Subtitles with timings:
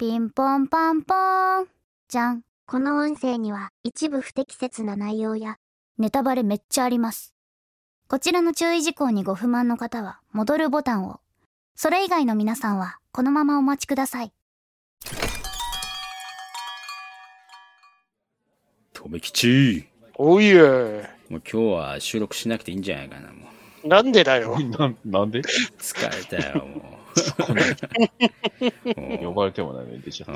[0.00, 1.66] ピンポンパンポーン。
[2.08, 2.40] じゃん。
[2.64, 5.58] この音声には一部不適切な内容や
[5.98, 7.34] ネタバレめっちゃあります。
[8.08, 11.20] こちらの注意事項にご不満の方は、戻るボタンを。
[11.76, 14.32] それ以外の皆さんは、このままお待ちください。
[18.94, 21.10] とめきちおいえ。
[21.28, 23.48] もう今日は収録しなくていいんじゃないかな、も
[23.84, 23.86] う。
[23.86, 24.58] なんでだよ。
[24.64, 25.42] ななんで？
[25.42, 26.99] 疲れたよ、もう。
[29.24, 30.34] 呼ばれてもないのに出ちゃった。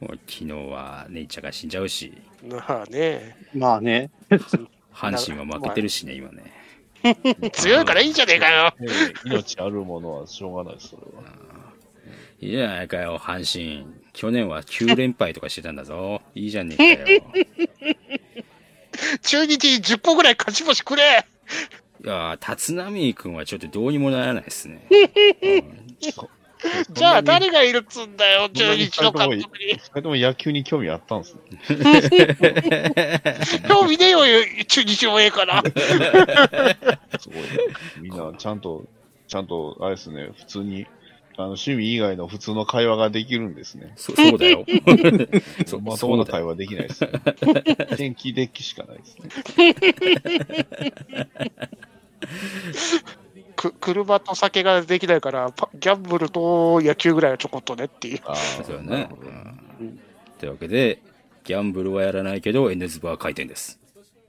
[0.00, 2.12] 昨日は姉ちゃんが死んじゃうし、
[2.48, 3.36] まあね。
[3.54, 4.10] まあね。
[4.92, 6.52] 阪神は負けてるしね、今ね。
[7.52, 8.74] 強いからいいじゃねえかよ。
[8.78, 8.88] ね
[9.24, 11.22] 命あるものはしょうがないです、それは。
[12.40, 13.86] いいじゃないかよ、阪神。
[14.12, 16.20] 去年は9連敗とかしてたんだぞ。
[16.34, 17.22] いいじゃねえかよ。
[19.22, 21.26] 中日に10個ぐらい勝ち星くれ。
[22.04, 24.86] いやー、立浪君はちょっとどうにもならないですね。
[26.92, 29.72] じゃあ誰がいるっつんだよ、中日の監督に。
[29.72, 31.40] 二人とも野球に興味あったんですね。
[33.68, 34.20] 興味ねえよ、
[34.66, 35.62] 中日もええから。
[37.18, 37.42] すごい。
[38.00, 38.84] みんなちゃんと、
[39.26, 40.86] ちゃんと、あれですね、普通に、
[41.36, 43.92] あの、趣味以外の普通の会話ができるんですね。
[43.96, 44.64] そそうだよ。
[45.66, 46.18] そまとそうだよ。
[46.18, 47.10] もな会話できないですね。
[47.96, 49.30] 天気デッキしかないですね。
[53.56, 58.20] く車と酒ができないから、パギャンブルと野球ぐらいはちょこっとねっていう。
[58.24, 59.08] ああ、そうだね
[59.80, 60.00] うん
[60.38, 61.02] というわけで、
[61.44, 63.80] ギャンブルはやらないけど、N ズバー回転です。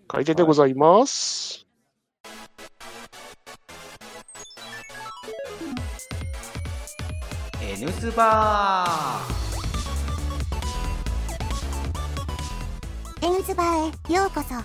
[0.08, 1.66] 回転でございます。
[7.78, 14.56] N ズバー N ズバーへようこそ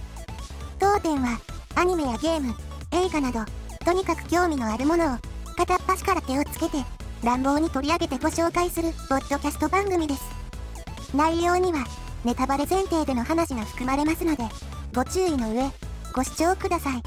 [0.78, 1.41] 当店は
[1.74, 2.54] アニメやゲーム
[2.92, 3.41] 映画など
[3.84, 5.19] とにかく興味のあるものを
[5.56, 6.84] 片っ端から手をつけて
[7.22, 10.22] 乱暴に取り上げてご紹介するポッドキャスト番組です
[11.14, 11.84] 内容には
[12.24, 14.44] ネタバレ前提での話が含まれますので
[14.94, 15.70] ご注意の上
[16.12, 17.03] ご視聴ください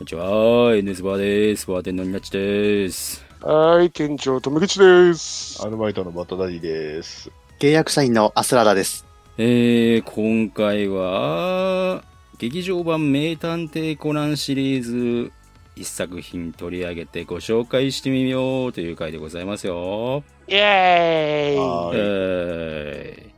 [0.00, 1.70] こんにちは、N ズバーです。
[1.70, 3.22] バーテンのニナッチです。
[3.42, 5.62] はい、店長、とめぐちです。
[5.62, 7.30] アルバイトのバットダディです。
[7.58, 9.04] 契約社員のアスラダです。
[9.36, 12.02] えー、今回は、
[12.40, 15.30] 劇場版名探偵コナンシリーズ
[15.76, 20.24] 一作品取り上げてご紹介してみようという回でございますよ。
[20.48, 21.56] イェーイ。
[21.58, 23.30] はいえ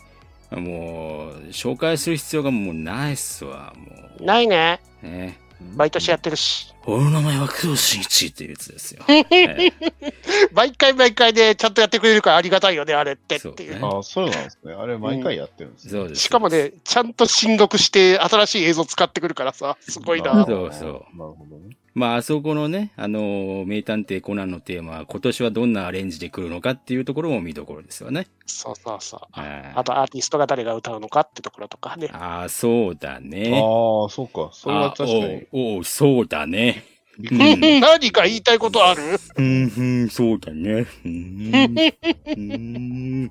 [0.53, 4.81] ー、もう、紹介する必要がもうないっすわ、もないね。
[5.03, 5.07] う。
[5.07, 5.41] ね。
[5.77, 6.73] 毎年やってるし。
[6.84, 9.05] 俺の名前は工藤新一っていうやつですよ。
[9.09, 9.73] えー
[10.53, 13.73] 毎回毎回でちゃんとやってくれるからありがたいよね、あれってっていう。
[13.73, 14.75] そうねああ、そうなんですね。
[14.75, 16.23] あれ、毎回やってるんですうです。
[16.23, 20.45] しかもね、ちゃんと進読して新しい映像使ってくるからさ、すごいな。
[20.45, 21.77] そうそうなるほどね。
[21.95, 28.29] まあ、あそこのね、あのー名探偵コナンのテーマは、今年はどんなアレンジで来るのかっていうところも見どころですよね。
[28.47, 29.21] そうそうそう。
[29.33, 32.09] ああとアーティストが誰が歌うのかってところとかね。
[32.13, 33.51] あー、そうだね。
[33.55, 34.51] ああ、そうか。
[34.55, 35.25] それは確かに。
[35.25, 36.85] あおうおうそうだね。
[37.19, 39.03] うん、 何か言いたいことある？
[39.37, 40.87] うん、うん、そうだね。
[41.05, 41.53] うん、
[42.27, 43.31] うん、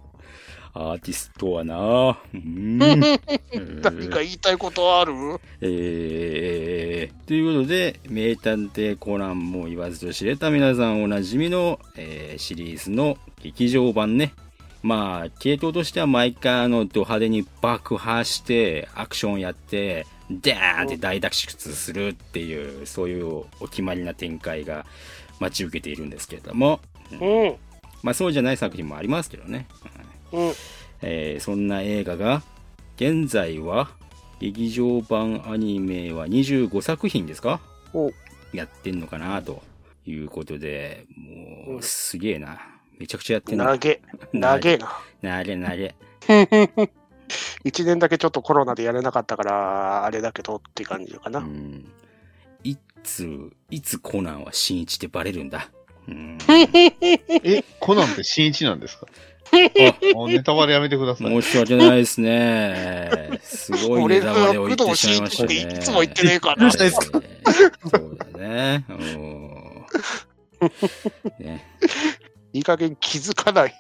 [0.74, 2.18] アーティストはな。
[2.34, 5.14] うん、 何か言いたいことある？
[5.62, 14.34] えー、ということで、名探偵コナンも言わずと知れた皆さんおなじみの、えーシリーズの劇場版ね。
[14.84, 24.88] まあ、系統としては毎回あの、ド派手に爆破して、アクションやって、ダーンって大脱出するっていう、そういうお決まりな展開が
[25.40, 26.80] 待ち受けているんですけれども、
[27.12, 27.56] うん。
[28.02, 29.68] まあそうじゃない作品もありますけどね。
[30.32, 30.54] うん。
[31.02, 32.44] えーそんな映画が
[32.98, 33.90] 現在は
[34.40, 37.60] 劇場版アニメは25作品ですか？
[37.94, 38.12] お。
[38.54, 39.62] やってんのかなと
[40.06, 42.60] いうことでもううんすげえな。
[42.98, 43.66] めちゃくちゃやってん な。
[43.66, 44.02] 投げ、
[44.34, 44.78] 投げ。
[44.78, 45.00] な。
[45.22, 45.96] なれなれ
[47.64, 51.40] 一年だけちょっとコロナでやれなかったから、あれだけどって感じかうな。
[51.40, 51.86] ん。
[52.64, 55.70] いついつコナンは新一ってバレるんだ？
[56.08, 56.38] うん。
[56.50, 59.08] え、コナンって新一なんですか？
[59.08, 59.12] あ
[60.16, 61.42] もうネタバレやめてください。
[61.42, 66.66] 申し訳ないですねすごい俺ネタバレのを言ってしまい工藤新ましたね一っていつも言ってねえから。
[66.66, 66.92] えー
[67.90, 68.86] そうだね。
[68.90, 69.42] うん
[71.40, 71.66] ね。
[72.54, 73.74] いい加減気づかない。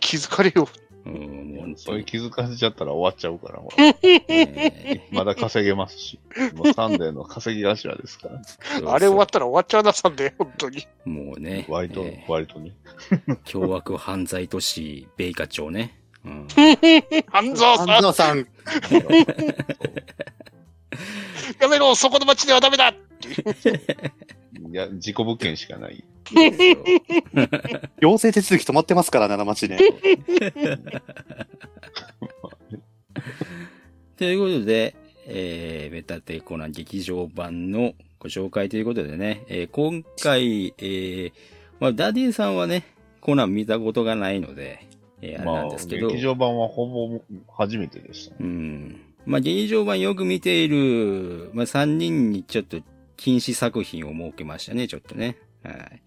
[0.00, 0.68] 気づかれよ。
[0.68, 6.18] ううそれ気づかせちゃったら終わっちゃうから、ほねらまだ稼げますし。
[6.54, 8.42] もうサンデーの稼ぎ頭ですから。
[8.44, 10.86] そうそうあれ終わったら終わっちゃうなさんで、本当に。
[11.04, 12.72] もうね、割と、え割とね。
[13.28, 16.00] ー凶悪犯罪都市、米花町ね。
[16.24, 16.48] うん、
[17.28, 18.46] 半沢さん、安藤さん、
[21.60, 23.28] やめろ、そこの町ではダメだって
[24.70, 26.04] いや、事故物件しかない。
[28.00, 29.78] 行政手続き止まってますから、奈良町ね。
[34.16, 34.94] ということで、
[35.26, 41.32] えー、名探偵コナン劇場版のご紹介ということでね、えー今回、えー、
[41.80, 42.84] まあ、ダディさんはね、
[43.20, 44.86] コナン見たことがないので、
[45.20, 48.36] えー、あれまあなんですけど、劇場版はほぼ初めてでしたね。
[48.40, 49.00] うん。
[49.26, 52.78] まあ、劇場版よく見ている、まあ、3人にちょっと
[53.16, 55.38] 禁止作品を設けましたね、ちょっとね。
[55.62, 56.02] はい。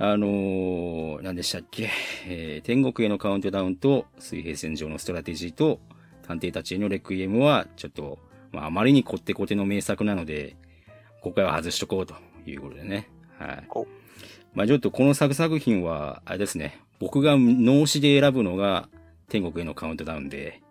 [0.00, 1.90] あのー、何でしたっけ、
[2.26, 5.78] えー天国へのカウントダウンと、水平線上のストラテジーと、
[6.26, 8.18] 探偵たちへのレクイエムは、ちょっと、
[8.50, 10.56] まあ、あまりにこってこての名作なので、
[11.22, 12.14] 今回は外しとこうと
[12.44, 13.08] いうことでね。
[13.38, 13.86] はいお。
[14.54, 18.88] まあ、ちょっとこの作作品は、あれですね、僕が脳死で選ぶのが、
[19.28, 20.62] 天国へのカウントダウンで、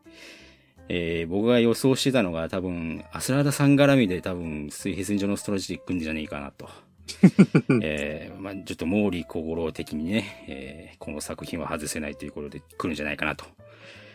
[0.90, 6.70] えー僕が予想してたのが多分、アスラーダさん絡みで多分、水平線上のストラテジー行くんじゃねえかなと。
[7.82, 13.46] えーまあ、ちょっと毛利小五郎的にね、えーこの作品は外せないということで来るんじゃないかなと。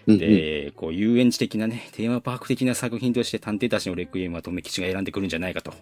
[0.07, 5.75] うんうんで、こう、遊園地的なね、テーマパーク的な作品として探偵たちのレクイエムは留吉が選んでくるんじゃないかと。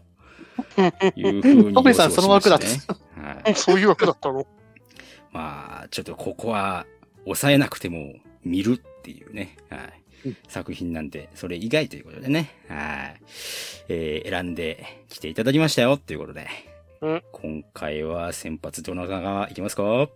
[1.15, 2.67] いうふうに予トメさん想しましたね。
[2.67, 3.55] そはい。
[3.55, 4.47] そういうわけだったの？
[5.33, 6.85] まあ、ちょっとここは
[7.25, 8.15] 抑えなくても
[8.45, 10.03] 見るっていうね、はい。
[10.49, 13.21] 作品なんで、それ以外ということでね、はい。
[13.89, 16.47] えー選んできていただきましたよっていうことで。
[17.01, 20.09] うん今回は先発どなたがいきますか？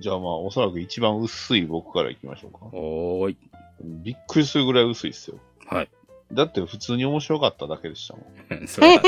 [0.00, 2.58] じゃあまあ、おそらく一番薄い僕からいきましょうか。
[2.72, 3.36] おーい。
[3.82, 5.38] びっくりするぐらい薄いですよ。
[5.66, 5.88] はい。
[6.32, 8.22] だって普通に面白かっただけでしたも
[8.62, 8.66] ん。
[8.66, 9.02] それは、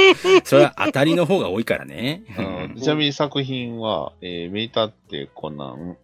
[0.45, 2.23] それは当たりの方が多いからね。
[2.39, 2.43] う
[2.77, 5.97] んちなみに作品は、えー、名探偵コナン、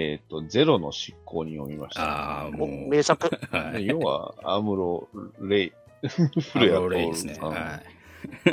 [0.00, 2.02] えっ、と、ゼロの執行に読みました。
[2.02, 2.88] ああ、もおう。
[2.88, 3.28] 名作？
[3.50, 3.84] はい。
[3.84, 5.08] 要は、アムロ・
[5.40, 5.72] レイ、
[6.04, 7.34] アム古谷ロレイですね。
[7.34, 7.80] 徹さんは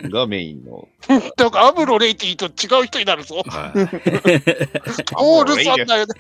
[0.02, 0.10] い。
[0.10, 0.88] がメインの。
[1.38, 3.44] なんかアムロ・レイティと違う人になるぞ。
[3.46, 3.80] はい。
[5.18, 6.16] オールさんだよね。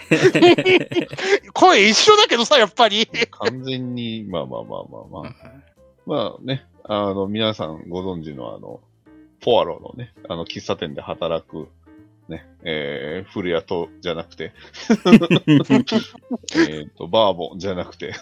[1.54, 3.07] 声一緒だけどさ、やっぱり。
[3.31, 5.33] 完全に、まあまあまあまあまあ。
[6.06, 8.80] まあね、あの、皆さんご存知のあの、
[9.42, 11.68] ポアロのね、あの、喫茶店で働く、
[12.27, 14.51] ね、えー、古谷と、じゃなくて、
[16.69, 18.13] えっと、バーボンじゃなくて。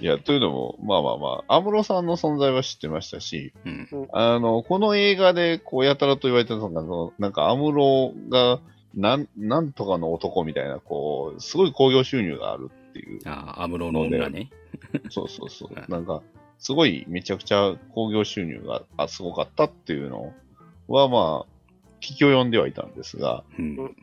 [0.00, 3.88] いや、というのも、まあまあまあ、アムロさんの存在は知ってましたし、うん。
[4.12, 8.60] あの、この映画で、こう、やたらと言われてたのが、あのなんか、アムロが、
[8.94, 13.20] なん、なんとかの男みたいな、こう、すごい興行収入があるっていう。
[13.26, 14.50] ああ、アムロの女ね。
[15.10, 15.84] そうそうそうはい。
[15.92, 16.22] なんか、
[16.58, 20.32] すごいめちゃくちゃ興行収入があすごかったっていうの
[20.94, 23.96] は、まあ、聞き及んではいたんですが、うん。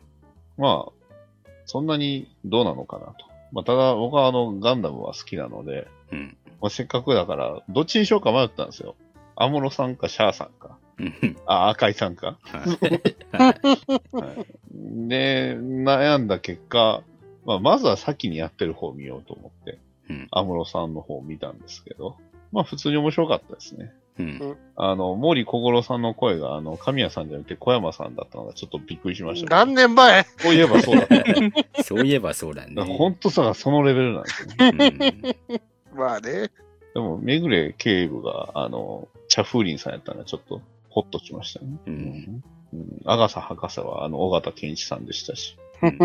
[0.58, 3.14] まあ、そんなにどうなのかなと。
[3.52, 6.38] まあ、ただ僕はあの、ガンダムは好きなので、うん。
[6.62, 8.96] まあ、せっかくだから、どっちにしようか迷ったんですよ。
[9.36, 10.78] アムロさんかシャアさんか。
[10.98, 11.38] うん。
[11.46, 12.38] あ、赤井さんか。
[12.52, 15.08] はい。
[15.08, 17.04] で、悩んだ結果、
[17.46, 19.80] まあ、まずは先にやってる方を見ようと思って、
[20.10, 22.18] うんアムロさんの方を見たんですけど、
[22.52, 23.94] まあ普通に面白かったですね。
[24.20, 24.58] うん。
[24.76, 29.56] あの、毛利小五郎さんの声が、あの、神谷さんじゃなくて小山さんだったのがちょっとびっくりしました。
[29.56, 30.26] 何年前？
[30.38, 31.18] そういえばそうだった。
[31.84, 32.82] そういえばそうだね。
[32.84, 35.38] 本当さがそのレベルなんですよね。
[35.50, 36.52] うんまあね。
[36.94, 41.78] でも、めぐれ警部が、あの、チャフーリンさんやったのがちょっと、ほっとしましたね。
[41.86, 42.44] うん
[42.74, 43.02] うん。
[43.06, 45.58] アガサ博士は、あの、尾形健一さんでしたし。
[45.82, 46.00] うん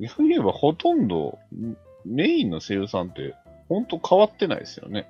[0.00, 3.34] 逆に言えば、ほとんど、んメインの声優さんって、
[3.68, 5.06] ほんと変わってないですよね。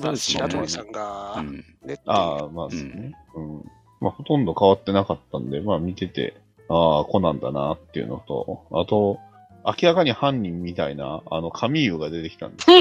[0.00, 1.64] まあ、そうですね白鳥さんがう、ん。
[1.84, 3.12] ねああ、まあですね。
[3.34, 3.70] うん。
[4.00, 6.34] まあ、ほとんど変わってなかったんで、まあ、見てて、
[6.68, 9.18] ああ、コナンだなっていうのと、あと、
[9.64, 12.76] 明らかに犯人みたいな、あの、カミーユが出てきたんですよ。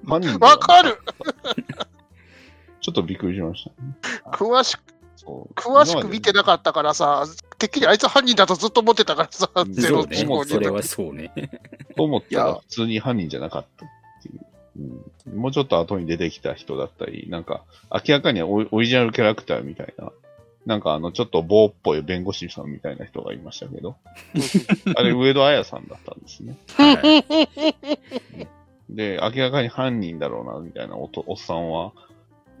[0.06, 0.98] 犯人わかる
[2.80, 3.94] ちょっとびっくりしました、ね。
[4.32, 4.80] 詳しく、
[5.54, 7.26] 詳しく見てなかったからさ、
[7.58, 10.44] てっきりあいつ犯人だとずっと思ってたからさ、うんゼロそうね事故。
[10.44, 11.32] にそれはそうね。
[11.96, 13.84] と思ったら普通に犯人じゃなかった
[14.78, 14.82] う。
[15.30, 20.12] うん、もうちょっと後に出てきた人だったり、なんか、明らかにオリジナルキャラクターみたいな、
[20.66, 23.96] なんかあの、ちょっと棒っぽい弁護士さんみたいな人がいましたけど、
[24.96, 26.56] あれ、上戸彩さんだったんですね。
[26.76, 28.48] はい
[28.90, 31.92] で、明らかに犯人だろうな、みたいなおとおっさんは、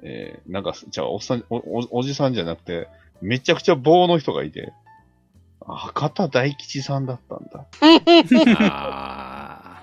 [0.02, 2.88] えー、なんか、じゃあ、おっさんおお、おじさんじゃなくて、
[3.20, 4.72] めちゃくちゃ棒の人がいて、
[5.66, 7.66] あ博多大吉さんだったんだ。
[8.60, 9.82] あ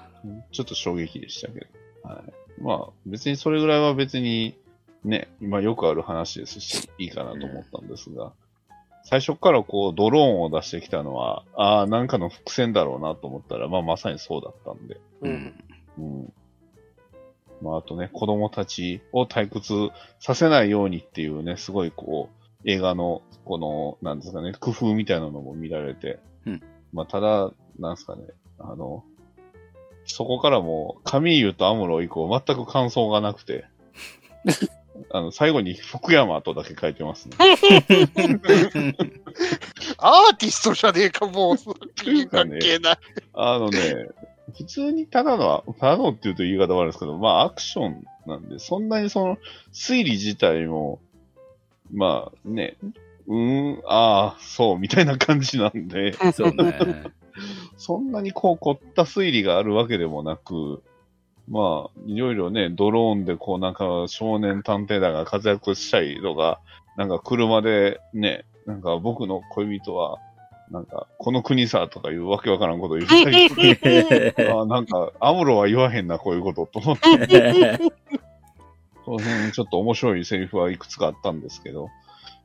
[0.51, 1.68] ちょっと衝撃でしたけど。
[2.05, 2.24] は
[2.59, 2.62] い。
[2.62, 4.55] まあ、別にそれぐらいは別に、
[5.03, 8.33] ね、今よくある話ですし、いいかなと思ったんですが、
[9.03, 14.95] 最初からこう、ドローンを出してきたのは、ああ、なんかの伏線だろうなと思ったら、まあ、まさにそうだったんで。
[14.95, 15.63] ーうん。
[16.00, 16.33] うん。
[17.62, 28.24] まあ、あとね、子供たちを退屈させないようにっていうね、すごいこう、映画の、この、なんですかね、工夫みたいなのも見られて、うんまあ、ただ、なんですかね、
[28.57, 29.03] あの、
[30.05, 33.65] そこからもう、カミーユとアムロ以降、全く感想がなくて、
[35.12, 37.35] あの、最後に福山とだけ書いてますね。
[39.97, 41.57] アーティストじゃねえか、もう。
[42.29, 42.97] 関係ない。
[43.33, 44.07] あのね、
[44.57, 49.38] 普通にただの、ただのって言うと言い方悪いですけど、まあアクションなんで、そんなにその
[49.74, 51.00] 推理自体も、
[51.93, 52.77] まあね、
[53.27, 56.79] うーん、ああ、そう、みたいな感じなんで、そうね。
[57.77, 60.84] そんなにこう凝った推理があるわけでもなく、
[61.50, 66.60] まあ、いろいろね、ドローンでこうなんか少年探偵団が活躍したりとか、
[66.98, 70.18] なんか車でね、なんか僕の恋人は、
[70.72, 77.80] なんかこの国さとかいうわけわからんこと言ったりとか、 あなんかアムロは言わへんな、こういうことと思って、
[79.06, 81.89] その辺ちょっと面白いセリフはいくつかあったんですけど、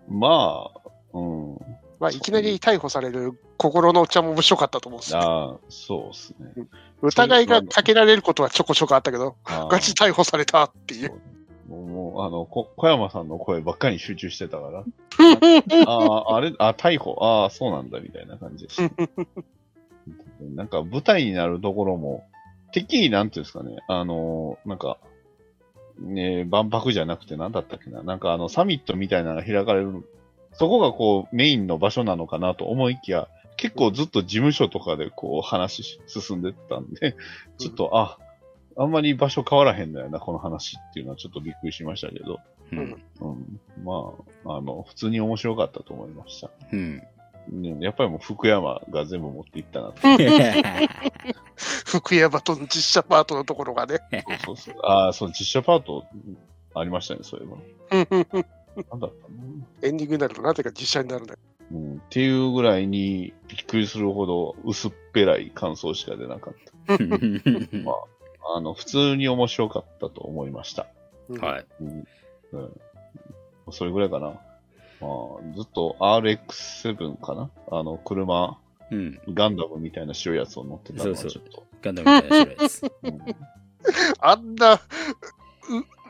[0.09, 0.81] まあ、
[1.15, 1.55] うん、
[1.99, 5.19] まあ、いきなり逮捕される心のお茶も面白かったと思うんですよ。
[5.19, 6.67] ああ、そうですね。
[7.03, 11.13] 疑いがかけられることはちょこちょこあったけど、ガチ逮捕されたっていう。
[11.69, 14.85] もう、あの、こ小山さんの声ばっかりに集中してたから。
[15.87, 18.95] ああ、あれ、あ、逮捕、ああ、そうなんだ、みたいな感じでした。
[20.41, 22.25] なんか、舞台になるところも、
[22.73, 24.97] てっきり、なんていうんですかね、あのーなんか、
[25.99, 30.09] ね、万博じゃなくて、なんだったっけな、なんかあの、サミットみたいなのが開かれる、
[30.55, 33.29] そこがこう、メインの場所なのかなと思いきや、
[33.61, 37.15] 結構ずっと事務所とかでこう、話し進んでったんで、
[37.59, 38.19] ちょっと、あ、
[38.75, 42.39] あんまり場所変わらへんだよな、この話っていうのはちょっとびっくりしましたけど、
[42.73, 42.79] うん
[43.21, 44.15] うん、ま
[44.47, 46.51] あ、あの、普通に面白かったと思いました。
[46.73, 47.03] うん。
[47.51, 49.97] ねやっぱりもう福山が全部持っていったなと。
[51.85, 53.99] 福山との実写パートのところがね。
[54.45, 54.75] そうそうそう。
[54.85, 56.07] ああ、そう、実写パート
[56.75, 57.59] ありましたね、そういえば。
[58.91, 59.67] なんだったの？
[59.83, 61.39] エンディングになるとなぜか実写になるんだよ。
[61.73, 66.55] うん、っていうぐらいにびっくりするほど薄っぺらい感想しか出なかっ
[66.87, 66.93] た。
[67.85, 70.89] まあ、あの、普通に面白かったと思いました。
[71.41, 71.67] はい。
[71.81, 72.09] うん。
[72.53, 72.81] うん、
[73.71, 74.27] それぐらいかな。
[75.01, 77.51] まあ、ずっと RX7 かな？
[77.71, 78.59] あの、車、
[78.91, 79.21] うん。
[79.33, 81.67] ガンダムみたいな白いやつを乗ってたのはちそうそうょっと。
[81.81, 82.93] ガンダムみたいな白いです。
[83.03, 83.21] うん
[84.21, 84.79] あんな、う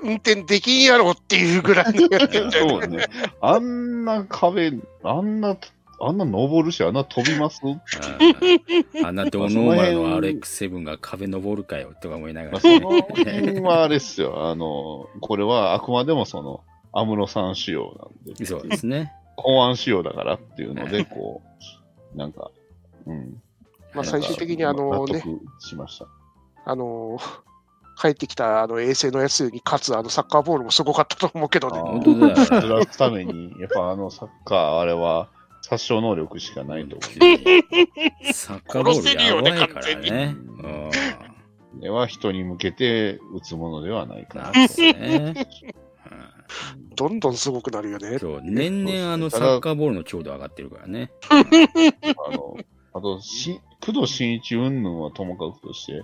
[0.02, 1.94] 運転できんやろっていうぐらい
[2.50, 3.06] そうね。
[3.40, 5.56] あんな壁、あんな、
[6.00, 7.60] あんな登るし、あんな飛びます？
[9.04, 12.60] あんなドノーマルのまあその辺 RX7 が壁登るかよとか思いながらまあ、。
[12.60, 14.48] その辺はあれっすよ。
[14.50, 17.94] あの、これはあくまでもその、安室さん仕様
[18.26, 18.46] なんで。
[18.46, 19.12] そうですね。
[19.36, 21.42] 考案仕様だからっていうので、こ
[22.14, 22.50] う、なんか、
[23.06, 23.40] うん。
[23.94, 26.06] まあ最終的にあのね、納得しました。
[26.64, 27.18] あの、
[28.00, 31.80] 帰ってきたあの衛星のやつに勝つあのサッカーボールもすごかったと思うけどね。
[31.80, 35.28] 本当だよずらすために、やっぱあのサッカー、あれは
[35.62, 37.04] 殺傷能力しかないと思
[38.32, 40.36] サッカーボールやばいからね。
[41.76, 41.80] う。
[41.80, 45.46] では人に向けて撃つものではないかなね。
[46.96, 48.18] どんどんすごくなるよね。
[48.18, 51.10] そう、年々あのサッカーボールの強度上がってるからね。
[51.30, 51.44] あ
[52.34, 52.56] の、
[52.92, 56.02] あと、し、工藤新一云々はともかくとして、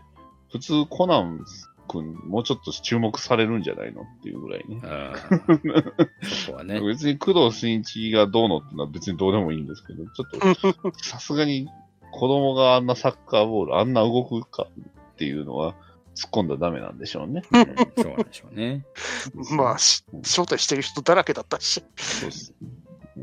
[0.53, 1.45] 普通コナン
[1.87, 4.81] 君もうちょっと注目されるんじゃないのっていうぐらいね。
[6.47, 6.81] そこはね。
[6.81, 11.69] 別に工藤新一がどうのってのは別にどうでもいいんですけど、ちょっと、さすがに
[12.13, 14.69] 子供があんなサッカーボール、あんな動くか
[15.13, 15.75] っていうのは
[16.15, 17.43] 突っ込んだらダメなんでしょうね。
[17.53, 17.65] うん
[18.03, 18.85] そうなんでしょうね。
[19.57, 21.85] まあ、し招待してる人だらけだったし。
[21.97, 22.55] そうです。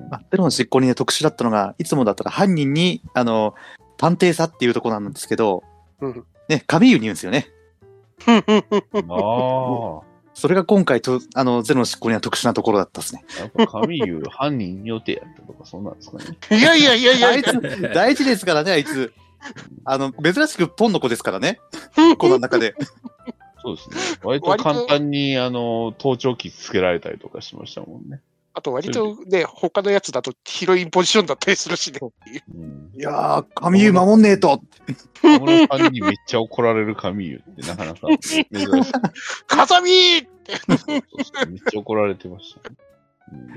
[0.10, 3.55] まあ、テロの執行人で特殊だったのが、いつもだったら犯人に、あの、
[3.98, 5.63] 探偵さっていうところなんですけど、
[6.01, 7.48] うんね、カミーユに言うんですよね。
[8.27, 10.08] ああ。
[10.34, 13.24] それが今回と、あの、ゼロの執行人は特殊なところだったですね。
[13.39, 16.25] やっぱ神優犯人予定やったとか、そんなんですかね。
[16.50, 17.51] いやいやいやいやあいつ、
[17.93, 19.13] 大事ですからね、あいつ。
[19.86, 21.60] あの、珍しくポンの子ですからね。
[22.17, 22.74] この中で。
[23.62, 24.20] そうですね。
[24.24, 28.22] 割と簡単に、あの、盗聴器つけられたりとかしましたもんね。
[28.55, 32.00] あと割とね、他のやつだとヒロインポジションだったりするしね。
[32.53, 32.91] うん。
[32.95, 34.62] いやー、カミーユ守んねえと。
[35.22, 38.45] 小室さんにめっちゃ怒られる神優ってなかなか珍しい。
[39.48, 40.55] 風見ーって。
[40.57, 40.89] そうそう
[41.50, 42.75] めっちゃ怒られてましたね。
[43.31, 43.55] うん、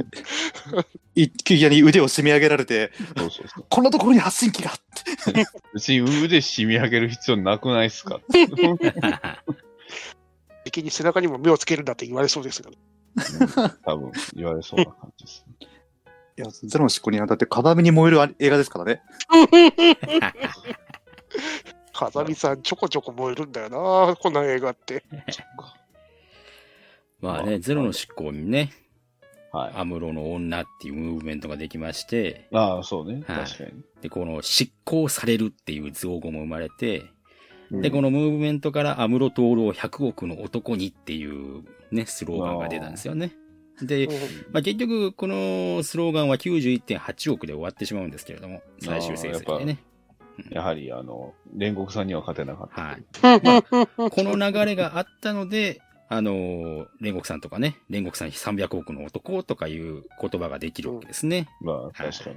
[1.14, 3.66] い急に腕を締め上げられて、そうそうそう。
[3.68, 4.72] こんなところに発信機が。
[5.74, 8.18] 別に腕締め上げる必要なくないっすか？
[10.64, 12.70] 敵に背中にも目をつけるんだって言われそうですが、
[13.84, 15.68] 多分言われそうな感じですね。
[16.38, 19.02] いや、ゼロの執行人はだって鏡に燃えるあ映画ですからね。
[21.92, 25.02] 風見さんちょこちょこ燃えるんだよな、こんな映画って。
[27.20, 28.70] まあね、ゼロの執行にね、
[29.50, 29.72] はい。
[29.76, 33.22] アムロの女っていうムーブメントができまして、ああ、そうね。
[33.26, 33.82] はい確かに。
[34.02, 37.04] で、この執行されるっていう造語も生まれて、
[37.70, 43.32] うんで、このムーブメントからアムロトールを100億の男にっていうね、スローガンが出たんですよね。
[43.82, 44.08] で、
[44.52, 49.78] まあ、結局、このスローガンは91.8億で終わってしまうんですけれども、最終成績でね。
[50.50, 52.82] やはり、あの、煉獄さんには勝てなかった。
[52.82, 53.42] はい。
[53.42, 53.56] ま
[54.06, 61.48] あ、この流れがあったので、あの、煉獄さんとかね、煉獄さん300億の男とかいう言葉ができるわけですね。
[61.60, 62.36] まあ、確かに。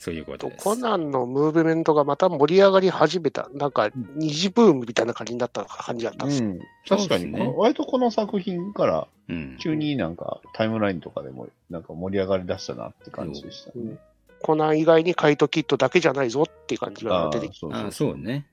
[0.00, 0.64] そういうことです。
[0.64, 3.50] コナンのムーブメントがまた盛り上がり始めた。
[3.52, 6.48] なんか、二次ブームみたいな感じになった感じだったんですよ。
[6.48, 6.60] うん。
[6.88, 9.58] 確かに、ねこの割とこの作品から、うん。
[9.60, 13.98] 急になんかタイムラインとかでも、なんか盛り上がり出したなって感じでしたね。
[14.40, 18.46] コナン以外にカイトキットだけじゃないぞっていう感じが出てきそうあそうそうね。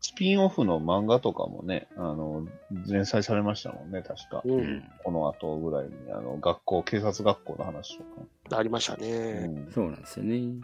[0.00, 2.46] スピンオフの漫画とかもね、あの、
[2.86, 4.42] 連載されましたもんね、確か。
[4.44, 4.48] う。
[4.52, 4.84] うんん。
[5.02, 8.56] この後ぐらいに、あの、学校、警察学校の話とか。
[8.56, 9.46] ありましたうね。
[9.46, 9.70] ん。
[9.72, 10.60] そうなんですよね。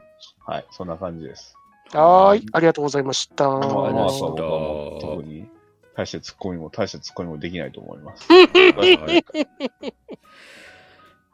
[0.47, 1.57] はい、そんな感じです。
[1.93, 2.47] はーい。
[2.53, 3.49] ありがとうございました。
[3.49, 5.49] まあ、ありがとうございましたまあ僕はもう特に、
[5.97, 8.33] 大して突っ込みも、大して突っ込みもできないと思います。
[8.33, 8.39] は
[9.11, 9.25] い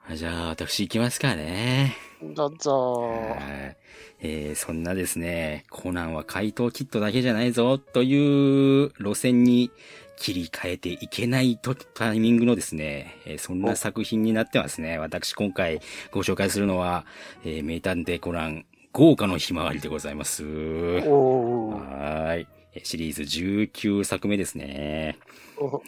[0.08, 2.09] あ じゃあ、私行きますかね。
[2.22, 3.00] どうぞ。
[3.00, 3.76] はい
[4.22, 9.70] えーそんなですね、コナンは怪盗キットだけじゃないぞという路線に
[10.18, 14.98] 切り替えていけないとタイミングのですね、えーそんな作品になってますね。
[14.98, 15.80] 私今回
[16.12, 17.06] ご紹介するのは、
[17.44, 20.44] えー名探偵コナン豪華のひまわりでございます。
[20.44, 22.46] はーい。
[22.74, 25.18] えーシリーズ19作目ですね。
[25.58, 25.80] おは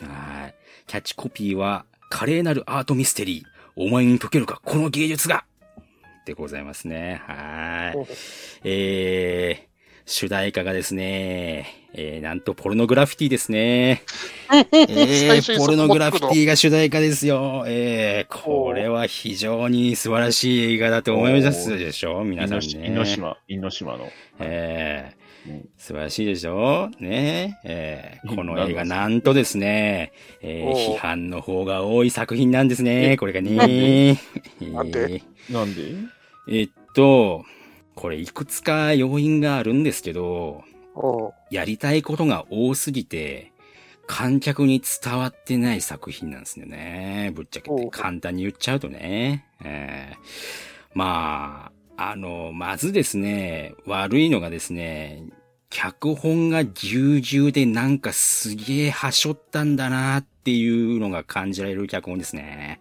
[0.48, 0.54] い。
[0.86, 3.44] キャッチコピーは、華麗なるアートミステリー。
[3.76, 5.44] お前に解けるか、この芸術が
[6.24, 7.22] でございますね。
[7.26, 8.06] はい。
[8.64, 9.72] えー、
[10.06, 14.02] 主題歌がですね、えー、なんとポルノグラフィティですね。
[14.50, 14.62] え
[15.40, 16.42] 最ー、 ポルノグラフィティ。
[16.44, 17.64] ィが主題歌ですよ。
[17.66, 22.24] えー、これは非常に素晴らしい映画だと思いますでしょ？
[22.24, 22.66] 皆さんね。
[22.86, 24.08] 犬島、犬島の。
[24.40, 25.21] えーうん
[25.76, 26.90] 素晴らしいでしょ？
[27.00, 27.58] ね。
[27.64, 34.18] えーこの映画なんとですね、えー批判の方が多い作品なんですね、これがね。
[34.72, 35.22] なんで？
[35.50, 35.92] なんで？
[36.48, 37.44] えっと、
[37.94, 40.62] これいくつか要因があるんですけど、
[41.50, 43.52] やりたいことが多すぎて、
[44.06, 47.32] 観客に伝わってない作品なんですよね。
[47.34, 47.88] ぶっちゃけて。
[47.90, 49.46] 簡単に言っちゃうとね。
[49.64, 50.16] えー
[50.94, 55.24] まあ、あの、まずですね、悪いのがですね、
[55.72, 62.80] 脚本がぎゅうぎゅうでなんかすげえはしょったんだなっていうのが感じられる脚本ですね。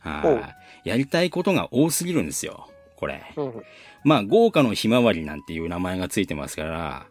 [0.00, 2.68] はやりたいことが多すぎるんですよ。
[2.96, 3.22] これ。
[3.36, 3.62] うん
[4.02, 7.06] まあ、豪華のひまわりなんていう名前がついてますから、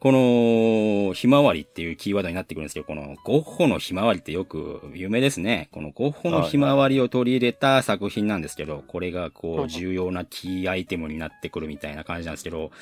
[0.00, 5.68] この、ひまわりっていうキーワードになってくるんですけど、このゴッホのひまわりってよく有名ですね。
[5.70, 12.72] このゴッホのひまわりを取り入れた作品なんですけど、これがこう重要なキーアイテムになってくるみたいな感じなんですけど、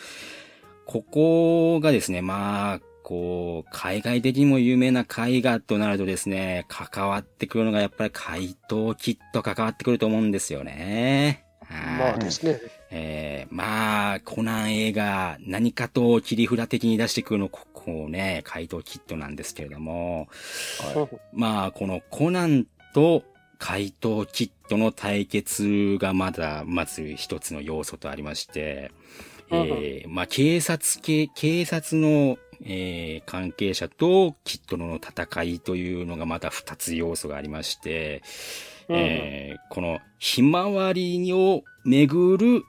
[0.90, 11.44] ここがですね、まあ、こう、海外的にも有名な絵画となるとですね、関わってくるのがやっぱり怪盗きっと関わってくると思うんですよね。
[11.62, 12.60] はいまあですね。
[12.90, 20.26] えー、まあ、コナン映画、何かと切り札的に出してくるの、ここね、怪盗キットなんですけれども、
[20.80, 23.22] はまあ、このコナンと
[23.60, 28.90] 怪盗キットの対決がまだ、まず一つの要素とありまして、
[29.50, 38.22] えー、まあ、警察系、警察の、えー、関係者とキットの戦いというのがまた二つ要素がありまして、
[38.88, 42.64] えーこのひまわりをめぐる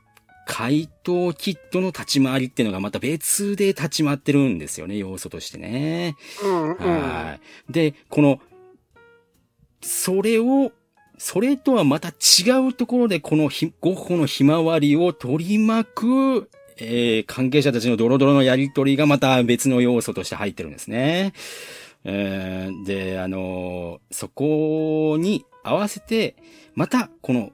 [0.45, 6.15] 怪盗キットの立ち回りっていうのがまた別で立ち回ってるんですよね、要素としてね。
[6.43, 6.75] うんうん。
[6.75, 7.39] は
[7.69, 7.71] い。
[7.71, 8.39] で、この、
[9.81, 10.71] それを、
[11.17, 21.33] それとはまた違うところで、このひゴッホのひまわりを取り巻く、えー関係者たちのドロドロのやりとりがまた別の要素として入ってるんですね。
[22.03, 26.35] えーで、あのーそこに合わせて、
[26.73, 27.51] また、この、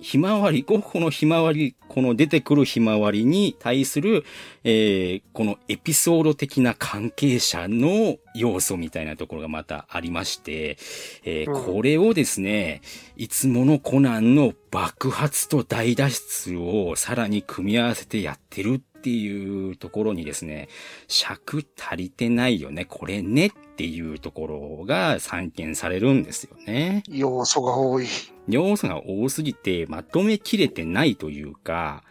[0.00, 4.24] ひまわり、ゴッホのひまわり、この出てくるひまわりに対する、
[4.64, 10.78] えーこのエピソード的な関係者の要素みたいなところがまたありまして、
[11.24, 12.80] えーうんこれをですね、
[13.16, 20.68] いつものコナンの爆発と大脱出をさらに組み合わせてやってるっていうところにですね、
[21.06, 24.46] 尺足りてないよね、これねっていうとこ
[24.80, 27.02] ろが散見されるんですよね。
[27.08, 28.06] 要素が多い。
[28.48, 32.02] 要素が多すぎてまとめきれてないというか、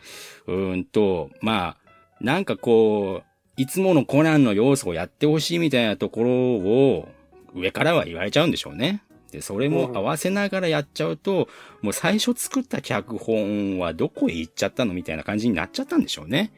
[0.46, 1.88] うーんと、まあ、
[2.22, 7.10] なんかこう、いつものコナンの要素をやってほしいみたいなところを
[7.56, 9.02] 上からは言われちゃうんでしょうね。
[9.32, 11.48] で、それも合わせながらやっちゃうと、
[11.82, 16.52] もう最初作った脚本はどこへ行っちゃったのみたいな感じになっちゃったんでしょうね。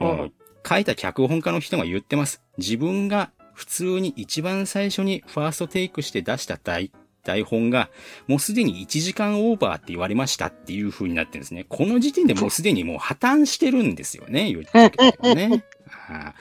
[0.00, 0.32] うん
[0.68, 2.42] 書いた脚本家の人が言ってます。
[2.58, 6.90] 自分が普通に一番最初にファーストテイクして出した台
[7.24, 7.90] 台本が、
[8.26, 11.66] もうすでに1時間オーバーって言われましたっていう風になってるんですね。
[11.68, 15.64] この時点でもうすでにもう破綻してるんですよね、言ってるけどね。
[15.88, 16.34] はあ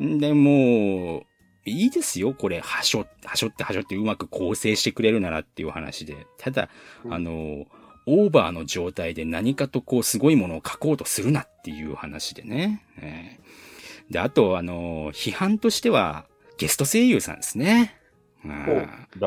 [0.00, 1.26] で、もう、
[1.64, 6.26] いいですよ、これ、はしょ、はしょってはしょってうまく構成してくれるならっていう話で。
[6.38, 6.68] ただ、
[7.04, 7.66] うんあの、
[8.06, 12.84] オーバーの状態で何かとこうすごいものを書こうとするなっていう話でね。
[13.00, 13.68] えー
[14.10, 16.24] で、あと、あの、批判としては、
[16.56, 17.94] ゲスト声優さんですね。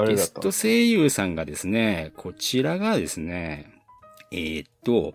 [0.08, 3.72] ゲスト声優さんがですね、こちらがですね、
[4.32, 5.14] えーっと、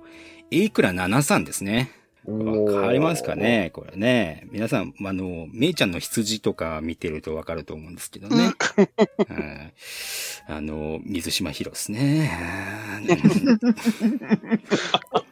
[0.50, 1.90] エイクラ7さんですね。
[2.26, 4.46] わかりますかねこれね。
[4.50, 8.36] 皆さん、あの、めいちゃんの羊とか見てるとわかると思うんですけどね。
[8.36, 9.72] はい
[10.48, 12.30] あの、水島博ですね。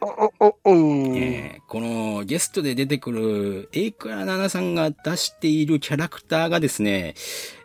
[0.01, 1.15] お、お、お、うん。
[1.17, 7.15] えーこのゲストで出てくるエイクラナナさんが出しているキャラクターがですね、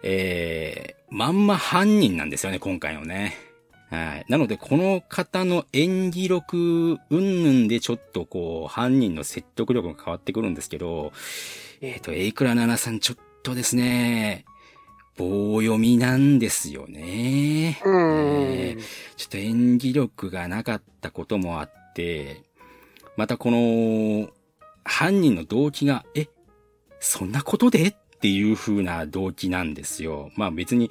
[0.03, 3.50] えー、まんま犯人なんですよね、今回のね。
[3.91, 4.25] はい。
[4.29, 11.13] なので、この方の演技力、うんぬんでちょっとこう、犯人の説得力が変わってくるんですけど、
[11.81, 14.45] えっ、と、エイクラナナさんちょっとですね、
[15.17, 17.81] 棒読みなんですよね。
[17.85, 18.81] うんえー
[19.17, 22.43] ちょっと演技力がなかったこともあって、
[23.17, 24.31] またこの、
[24.85, 26.29] 犯人の動機が、え、
[27.01, 27.89] そんなことで？
[27.89, 30.31] っていう風な動機なんですよ。
[30.37, 30.91] まあ別に、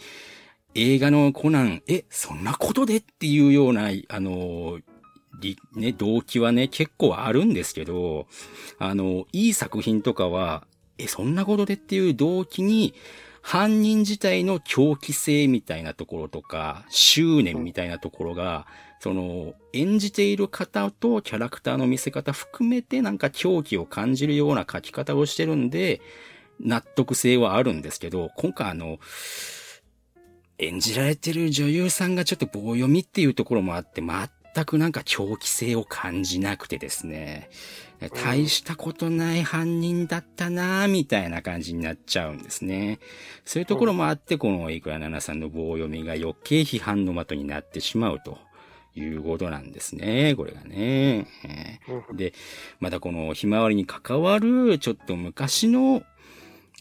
[0.76, 2.98] 映画のコナン、え、そんなことで？
[2.98, 4.80] っていうような、あの、
[5.76, 8.28] ね、動機はね、結構あるんですけど、
[8.78, 10.66] あの、いい作品とかは、
[10.98, 12.94] え、そんなことでっていう動機に、
[13.42, 18.68] 犯人自体の狂気性みたいなところとか、執念みたいなところが、
[19.00, 26.02] その、演じている方とキャラクターの見せ方含めてなんか狂気を感じるような書き方をしてるんで、
[26.60, 29.00] 納得性はあるんですけど、今回あの、
[30.60, 37.50] 演じられてる女優さんがちょっと棒読みっていうところもあって、全くなんか狂気性を感じなくてですね、
[38.24, 43.00] 大したことない犯人だったなぁ、みたいな感じになっちゃうんですね。
[43.46, 48.38] そういうところもあって、このイクラナナさんの棒読みが余計批判の的になってしまうと
[48.96, 51.28] いうことなんですね、これがね。
[51.46, 52.34] えーで、
[52.80, 56.04] またこのひまわりに関わる、ちょっと昔の、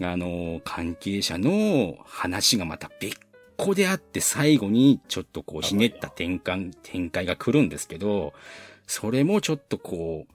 [0.00, 3.18] あの、関係者の話がまた別
[3.59, 8.33] 個であって最後にちょっとこうひねった転換、展開が来るんですけど、
[8.87, 10.33] それもちょっとこう、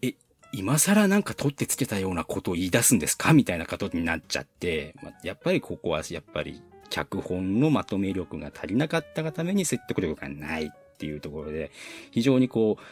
[0.00, 0.14] え、
[0.52, 3.32] 今更なんか取ってつけたようなことを言い出すんですか？
[3.32, 11.72] みたいなことになっちゃって、まあやっぱりここはやっぱり脚本のまとめ力が足りなかったがために説得力がないっていうところで、
[12.12, 12.82] 非常にこう、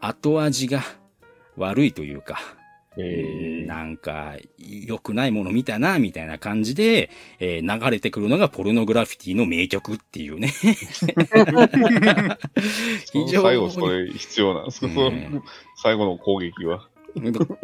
[0.00, 0.82] 後味が
[1.56, 2.38] 悪いというか、
[2.98, 10.48] えーなんか、良くないもの見たな、みたいな感じで、えー流れてくるのがポルノグラフィティの名曲っていうね。
[13.12, 15.42] 非常に最後それ必要なんですか、ね
[15.82, 16.88] 最後の攻撃は？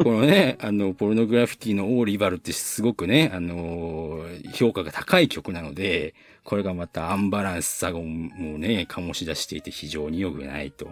[0.03, 10.91] このね、あの、ポルノグラフィティのオーリバルってすごくね、あのー評価が高い曲なので、これがまたアンバランスさをもうね、醸し出していて非常に良くないと。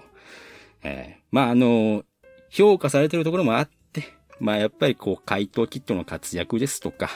[0.83, 2.03] えーまあ、あの
[2.49, 3.80] 評価されてるところもあって、
[4.41, 7.09] まあ、やっぱりこう、怪盗キットの活躍ですとか、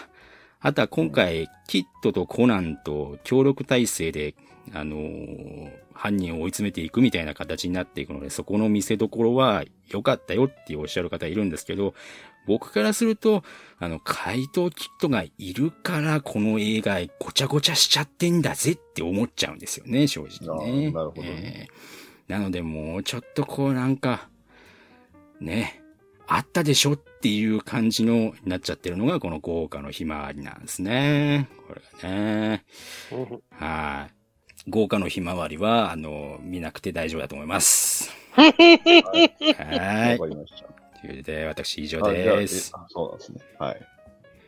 [0.59, 4.35] あとは今回、キットとコナンと協力体制で、
[4.73, 11.93] あのー犯人を追い詰めていくみたいな形になっていくので、そこの見せどころは良かったよっておっしゃる方いるんですけど、
[12.45, 13.43] 僕からすると、
[13.79, 20.91] あの、怪盗キットがいるから、この映画ごちゃごちゃしちゃってんだぜって思っちゃうんですよね、正直ね。
[20.91, 24.29] なるほどねえーなので、もうちょっとこうなんか、
[25.39, 25.81] ね、
[26.27, 31.49] あったでしょっていう感じの、なっちゃってるのが、この豪華のひまわりなんですね。
[31.67, 32.65] これがね。
[33.11, 34.13] うんはい。
[34.67, 38.11] 豪華のひまわりは、あの、見なくて大丈夫だと思います。
[38.35, 38.53] わはい。
[40.19, 40.99] かりました。
[40.99, 42.71] ということで、私以上です。
[42.89, 43.41] そうなんですね。
[43.59, 43.81] はい。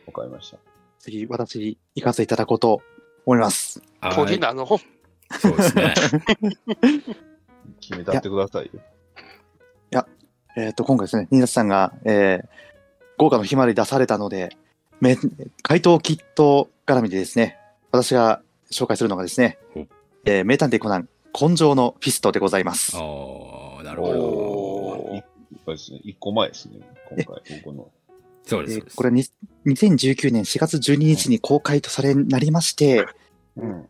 [0.06, 0.58] わかりました。
[0.98, 2.82] 次、私、行かせていただこうと
[3.24, 3.80] 思います。
[4.00, 4.14] はい。
[4.14, 4.80] 鳥なのそ
[5.52, 5.94] うですね。
[7.80, 8.80] 決めたってくださいよ。
[10.56, 12.48] えっ、と、今回ですね、ニーナスさんが、えー、
[13.16, 14.56] 豪華のひまわり出されたので、
[15.00, 15.16] め
[15.62, 17.58] 怪盗キット絡みでですね、
[17.92, 19.86] 私が紹介するのがですねお、
[20.24, 21.08] えー、名探偵コナン、
[21.38, 22.96] 紺青のフィストでございます。
[22.96, 25.22] おー、なるほおーい
[25.64, 26.00] そうですね。
[26.02, 26.80] 一個前ですね。
[27.10, 27.84] 今回、僕の。
[27.84, 27.92] ど。
[28.44, 28.74] そうです。
[28.74, 29.24] そうですえーこれはに
[29.66, 33.06] 2019年4月12日に公開とされなりまして、
[33.56, 33.86] うん。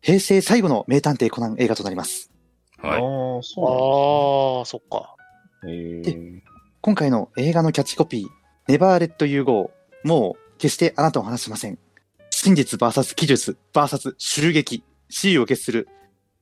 [0.00, 2.30] 平成最後の名探偵コナン映画となります。
[2.78, 2.90] はい。
[2.92, 3.00] ああ、
[3.42, 5.16] そああ、そっか。
[5.64, 6.42] で。
[6.80, 9.70] 今回の映画のキャッチコピー、Never Let You Go。
[10.04, 11.78] もう、決してあなたを離しません。
[12.30, 14.84] 真実 VS 技術 VS 襲撃。
[15.08, 15.88] 死意を決する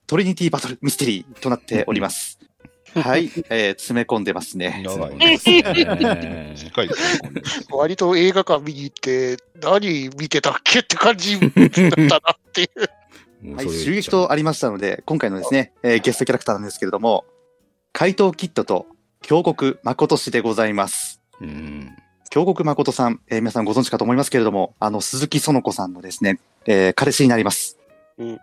[0.07, 2.39] トリニティバトルミステリーとなっております。
[2.95, 4.83] はい、えー詰め込んでますね。
[4.85, 6.55] 長いですね。
[7.73, 12.69] 割と映画館見に行って、何見てたっけって感じだったなってい
[13.45, 13.55] う。
[13.57, 17.25] はい、襲撃とありましたので、今回のですね、えーゲストキャラクターなんですけれども、
[17.93, 18.87] 怪盗キッドと
[19.23, 21.21] 京極誠氏でございます。
[21.41, 21.97] うん。
[22.31, 27.79] 京極誠さん、えー皆さんご存知かと思いますけれども、あの、鈴木園子さんのですね、えー彼氏になります。
[28.19, 28.41] はい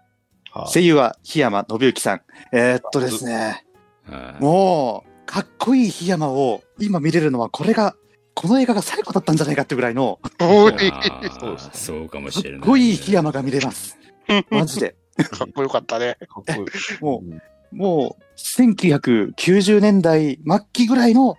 [0.73, 2.21] 声優は檜山信之さん。
[2.51, 3.63] えーっとですね、
[4.09, 7.95] はいもう、かっこいい檜山を今見れるのは、これが、
[8.33, 12.59] この映画が最後だったんじゃないかってぐらいの、そうそうかもしれない。
[12.61, 13.97] かっこいい檜山が見れます。
[14.49, 14.95] マジで。
[15.29, 16.17] かっこよかったね。
[16.27, 17.03] かっこいい。
[17.03, 21.35] もうんもう、1990年代末期ぐらいの、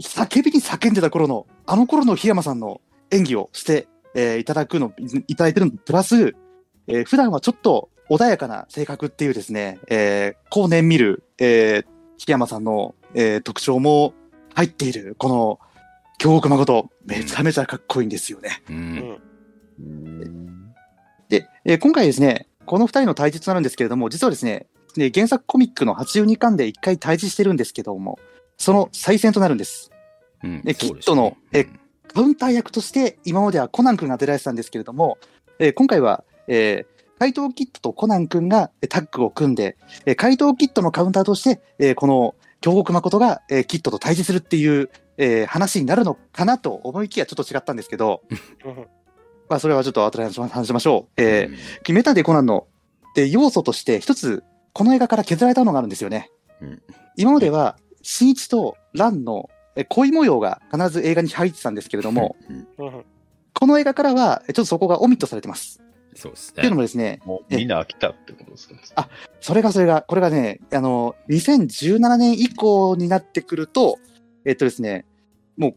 [0.00, 6.34] 叫びに叫んでた頃の、あの頃の檜山さんの演技をして、えーいただくの、いいただいてるの、プラス、
[6.86, 11.86] えー普段はちょっと穏やかな性格っていうですね、えー後年見る、えー
[12.18, 14.14] 檜山さんの、えー特徴も
[14.54, 15.58] 入っている、この、
[16.18, 18.62] 京極誠、めちゃめちゃかっこいいんですよね。
[18.68, 18.72] う。
[18.72, 19.18] うんん。
[19.80, 20.74] うん
[21.28, 28.18] で、えー今回ですね、この二人の対決となるんですけれども、実はですね、で原作コミックの82巻で一回対峙してるんですけども、
[28.56, 29.90] その再戦となるんです。
[30.42, 30.62] うん。
[30.62, 31.66] キッドのえ
[32.12, 35.18] カウンター役として今まではコナン君が出られてたんですけれども、
[35.58, 39.76] えー今回は、えー怪盗キッドとコナン君がえータッグを組んで、
[40.06, 48.22] えー怪盗キッドのカウンターとして、えーこの京極誠が、えーキッドと対峙するっていう、えー話になるのかなと思いきやちょっと違ったんですけど、
[49.48, 51.12] まあそれはちょっと後で話しましょう。
[51.20, 52.66] えーメタでコナンの
[53.14, 54.44] で要素として一つ
[54.74, 56.30] この映画から削られたのがあるんですよね。
[56.60, 56.82] うん
[57.16, 63.04] 今までは新一とランのえ恋模様が必ず映画に入ってたんですけれども、うんうん
[63.56, 65.80] この映画からはえちょっとそこがオミットされてます。
[66.16, 66.76] そうですっていうのね。
[66.76, 69.08] もですね、もうみんな飽きたってことですか？
[69.40, 73.98] それがそれが、これがね、あの、2017年以降になってくると、
[74.44, 75.06] えっとですね、
[75.56, 75.74] もう、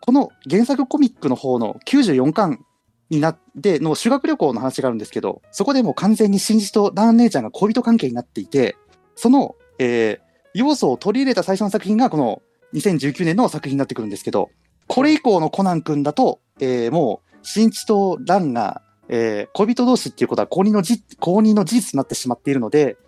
[0.00, 2.64] この原作コミックの方の94巻
[3.12, 8.76] になっての修学旅行の話があるんですけど、そこでもう完全に新一とダン姉ちゃんが恋人関係になっていて、
[9.14, 12.42] その、えー要素を取り入れた最初の作品がこの
[12.74, 14.50] 2019年の作品になってくるんですけど、
[14.86, 22.98] これ以降のコナン君だと、えーもう、新一とランが、えー恋人同士っていうことは公認のじ公認の事実になってしまっているので、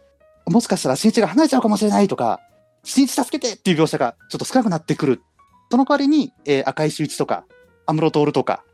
[0.47, 2.41] もしかしたら新一が離れちゃうかもしれないとか、
[2.83, 5.21] 新一助けてっていう描写がちょっと少なくなってくる。
[5.71, 7.45] その代わりに、えー赤石修一とか、
[7.85, 8.65] 安室徹とか、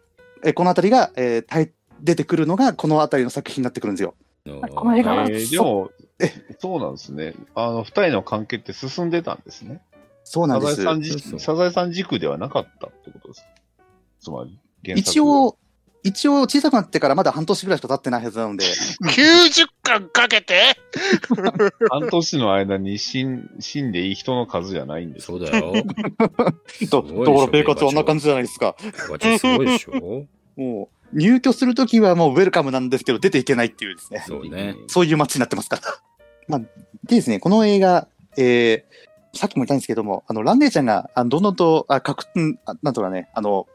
[0.44, 1.72] えーこのあたりが、えーたい
[2.02, 4.14] 出てくるのがこのあたりの作品になってくるんですよ。
[4.44, 5.24] この映画は？
[5.24, 5.90] えーでも、
[6.58, 7.34] そうなんですね。
[7.54, 9.82] あの、二人の関係って進んでたんですね。
[10.24, 10.76] そうなんです。
[10.76, 13.48] サザエさん軸、サザエさん軸ではなかったってことですか
[14.20, 15.58] つまり、原作一、応、
[16.02, 20.76] 一応小さくなってからまだ半年ぐらいしか経ってないはずなので、90巻かけて？
[21.90, 25.74] 半年の間に死ん死んでいい人の数じゃないんですそうだよ。
[26.90, 28.76] と、すごいでしょところペイカツはあんな感じじゃないですか。
[28.78, 29.18] すごい
[29.66, 34.24] でしょ もう、入居するときはもうウェルカムなんですけど、出ていけないっていうですね。
[34.26, 34.76] そうね。
[34.86, 35.82] そういう街になってますから。
[36.48, 36.60] まあ、
[37.04, 43.66] でですね、この映画、えー、さっきも言ったんですけども、あの、ラン姉ちゃんが、あのどんどんと、あ、かく、んあなんとかね、あの、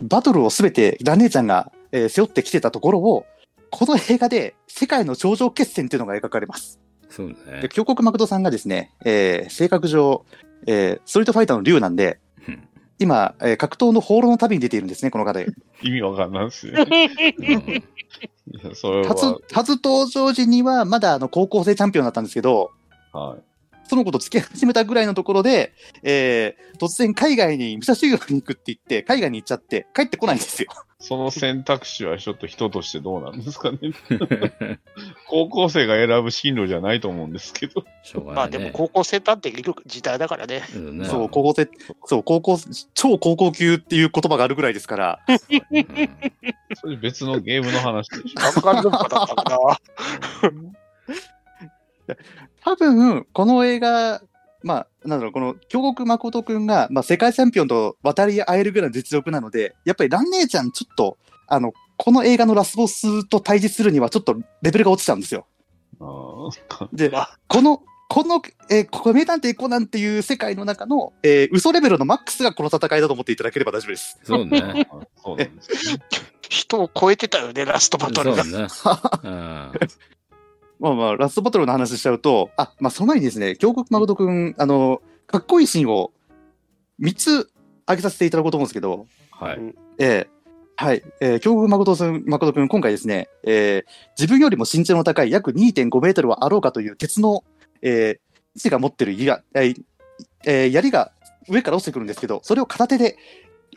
[0.00, 3.26] バトルをすべてラン姉ちゃんが、えー背負ってきてたところを、
[3.70, 6.80] この映画で世界の頂上決戦っていうのが描かれます。
[7.08, 7.68] そうねで、。
[7.68, 10.24] 京極誠さんがですね、えー性格上、
[10.66, 15.46] えーストリートファイターの竜なんでうん、今、えー格闘の放浪の旅に出ているんですね、この方で。
[15.82, 16.74] 意味わかんないですよ。
[16.76, 17.82] うん
[18.48, 22.70] いやそれは、初、初登場時にはまだあの高校生チャンピオンだったんですけど、
[23.12, 23.42] はい。
[23.88, 25.72] その子と付き合い始めたぐらいのところで、
[26.02, 30.68] えー突然海外に武者修行に行くって言って、海外に行っちゃって、帰ってこないんですよ。
[30.98, 33.78] その選択肢はちょっと人としてどうなんですかね。
[35.28, 37.84] 高校生が選ぶ進路じゃないと思うんですけど。
[38.02, 38.42] しょうま。
[38.42, 40.62] あでも高校生探偵がいる時代だからね。
[40.74, 41.68] うんねそう、高校生、
[42.06, 42.58] そう、高校、
[42.94, 45.38] 超高校級っていう言葉があるぐらいですから、うん
[46.74, 48.40] それ別のゲームの話でしょ。
[52.66, 54.20] 多分、この映画、
[54.64, 65.46] まあ、なんだろう、この、京極誠くんが、まあ、世界チャンピオンと渡り合えるぐらいの実力なので、やっぱり蘭姉ちゃん、ちょっと、あの、この映画のラスボスと対峙するには、ちょっとレベルが落ちちゃうんですよ。
[66.92, 74.18] で、まあこの、この、えーここ、名探偵コナンっていう世界の中の、えー嘘レベルのマックスがこの戦いだと思っていただければ大丈夫です。
[74.24, 74.88] そうね。
[75.22, 76.02] そうなんですね。
[76.48, 78.44] 人を超えてたよね、ラストバトルが。
[78.44, 78.68] そうね。
[80.80, 86.12] うんまあまあ、ラストバトルの話しちゃうと、あ、まあその前にですね、京極誠くん、あの、かっこいいシーンを
[87.00, 87.50] 3つ
[87.86, 89.74] 挙げさせていただこうと思うんですけど、はい。
[89.98, 90.36] えー
[90.78, 91.02] はい。
[91.22, 93.84] えー、京極誠くん、誠くん、今回ですね、えー
[94.18, 97.44] 自分よりも身長の高い約2.5メートルはあろうかという鉄の、
[97.80, 98.14] えー、
[98.56, 99.82] 位置が持ってる矢、えー
[100.44, 101.12] えー槍が
[101.48, 103.16] 上から落ちてくるんですけど、それを片手で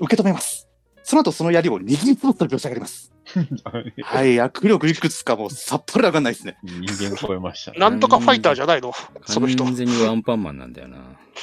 [0.01, 0.67] 受け止めます。
[1.03, 3.13] その後、その槍を握りつぶって描写上がります。
[4.03, 4.35] はい。
[4.35, 6.57] 握力いくつかもうさっぱりわかんないですね。
[6.63, 7.77] 人間超えましたね。
[7.79, 8.91] なんとかファイターじゃないの？
[9.25, 9.63] その人。
[9.63, 10.97] 完全にワンパンマンなんだよな。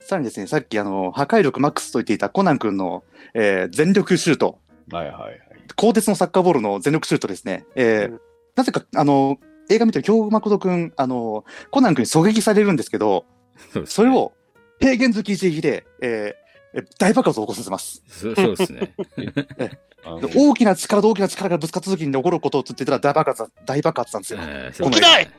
[0.00, 4.58] さらにですね、さっきあの、破壊力マックスと言っていたコナン君の、えー全力シュート、
[4.90, 5.40] はいはいはい。
[5.76, 7.66] 鋼鉄のサッカーボールの全力シュートですね。
[7.74, 8.20] えーうん
[8.56, 9.38] なぜか、あの、
[9.70, 13.24] 映画見てる京極誠くん、あの、コナン君に狙撃されるんですけど、
[13.72, 14.32] そうですそれを
[14.80, 16.47] 平原好き一撃で、えー
[16.78, 18.02] え大爆発を起こさせます。
[18.08, 18.94] そうそうですね。
[20.34, 24.90] 大きな力と大きな力がぶつかった時に起こることをつってたら大爆発、大爆発なんですよ。
[24.90, 25.28] 起きない。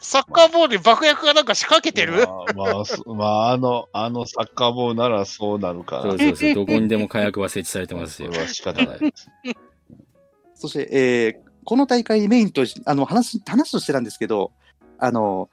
[0.00, 2.26] サッカーボールに爆薬がなんか仕掛けてる？
[2.26, 6.02] まあ、まあそ まあ、あの、あのサッカーボールならそうなるかな。
[6.02, 6.54] そうそうそう。
[6.54, 8.32] どこにでも火薬は設置されてますよ。
[8.32, 9.30] それは仕方ないです。
[10.54, 14.50] そして、えーこの大会メインとし、あの、話、話としてなんですけど、
[14.98, 15.48] あの、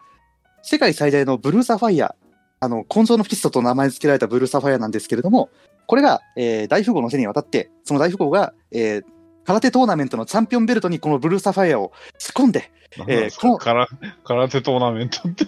[0.64, 2.16] 世界最大のブルーサファイア、
[2.62, 5.50] あの、紺青のフィストと名前付けられたブルーサファイアなんですけれども、
[5.88, 9.04] これが、えー大富豪の手に渡って、その大富豪が、えー
[9.46, 12.72] 空手トーナメントのチャンピオンベルトにこのブルーサファイアを仕込んで、
[13.08, 13.88] えーこの空
[14.24, 15.46] 空手トーナメントって。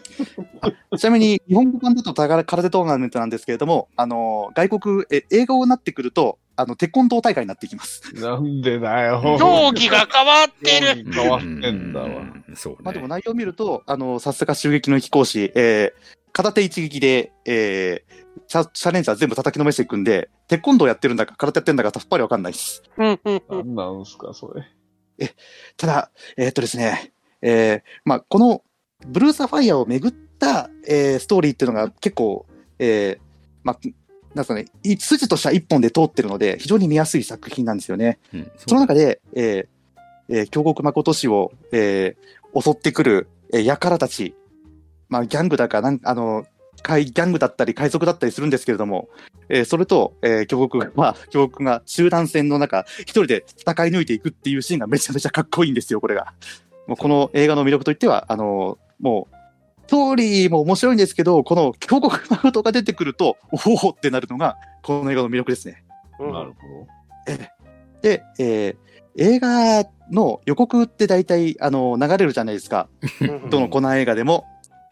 [0.98, 8.02] ちなみに日本語版だと空空手トーナメントなんですけれども、あの、外国、え映画になってくると、あの、テコンドー大会になっていきます。
[8.16, 9.22] なんでだよ。
[9.40, 12.08] 競技が変わってる変わってんだわ。
[12.08, 13.10] うんそうまあでもね。
[13.10, 22.84] 内容を見ると、あの、さすが襲撃の飛行士、えー片手一撃で、えー、チャチャレンジャー全部叩きのめしていくんで、鉄コン道やってるんだか空手やってるんだかさっぱりわかんないです。
[22.98, 25.32] うんうんうなんんなんすか、それ。
[25.78, 28.64] ただ、えーっとですね、えーまあ、この
[29.06, 32.46] ブルーサファイアをめぐった、えーストーリーっていうのが結構、
[32.80, 33.22] えー
[33.64, 33.80] まあ、
[34.34, 38.20] なんすかね、い筋としては一本で通ってるので、非常に見やすい作品なんですよね。
[38.34, 39.68] うんその中で、えー
[40.30, 44.36] えー京極誠氏を、えー襲ってくる、えー、輩たち、
[45.12, 46.46] まあ、ギャングだかなん、あの、
[46.82, 49.10] 海ギャングだったり海賊だったりするんですけれども、
[49.50, 56.34] えーそれと、えー、京極が、まあ、京極が集団戦の中、一人で戦い抜いていくっていうシーンがめちゃめちゃかっこいいんですよ、これが。
[56.88, 59.36] もうこの映画の魅力といっては、あのもう、
[59.88, 65.84] ストーリーも面白いんですけど、この京極誠が出てくると、おおってなるのが、この映画の魅力ですね。
[66.18, 66.88] うんなるほ
[68.02, 72.88] で、えー映画の予告って大体、あの、流れるじゃないですか。
[73.20, 74.46] うんどのコナン映画でも。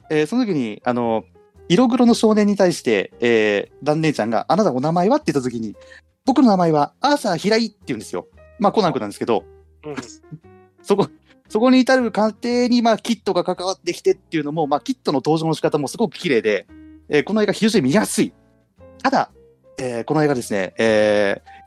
[0.09, 1.23] えーその時に、あの、
[1.67, 5.75] 色黒の少年に対して、えー、ダン姉ちゃんが、あなたお名前はって言った時に、
[6.25, 8.27] 僕の名前はアーサー平井って言うんですよ。
[8.59, 9.43] まあ、コナン君なんですけど、
[9.85, 9.95] うん
[10.81, 11.07] そこ、
[11.47, 16.67] そこに至る過程に、まあ、キットが関わってきてっていうのも、まあ、キットの登場の仕方もすごく綺麗で、
[17.09, 18.33] えーこの映画非常に見やすい。
[19.01, 19.31] ただ、
[19.77, 21.59] えーこの映画ですね、えー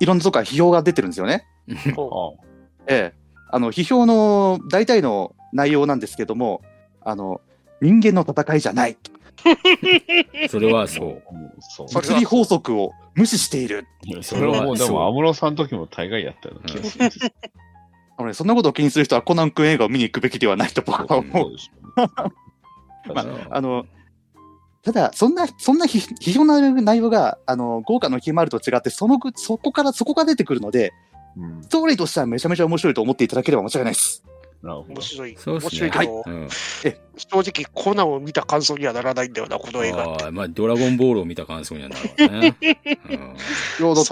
[0.00, 1.46] いろんなとこから批評が出てるんですよね。
[2.86, 3.14] ええ、
[3.50, 6.62] あの批評の大体の内容なんですけども、
[7.02, 7.42] あの
[7.80, 8.96] 人間の戦いじゃない、
[10.48, 11.08] それはあそう。
[11.08, 11.20] うん
[11.60, 11.88] そう。
[11.88, 13.86] それは物理法則を無視している。
[14.22, 16.56] それはもう、でも、安室さんの時も大概やったよ
[18.18, 21.52] うなそんなことを気にする人はコナン君映画を見に行くべきではないと僕は思う。
[23.14, 23.86] まあそうあの
[24.82, 30.94] ただ、そんな、そんな批批評の内容が、あの、豪華の決まると違って、そのぐ、そこから、そこが出てくるので、
[31.36, 34.24] うんストーリーとしてはめちゃめちゃ面白いと思っていただければ間違いないです。
[34.62, 35.00] 面。
[35.00, 35.30] 白い。
[35.32, 35.70] 面そうですね。
[35.70, 36.48] 白いけど、うん
[37.16, 40.02] 正直コナンを見た感想にはならないんだよな、この映画。
[40.04, 42.56] あーまあ、ドラゴンボールを見た感想にはなるわね。
[42.62, 44.04] うんいや、だっ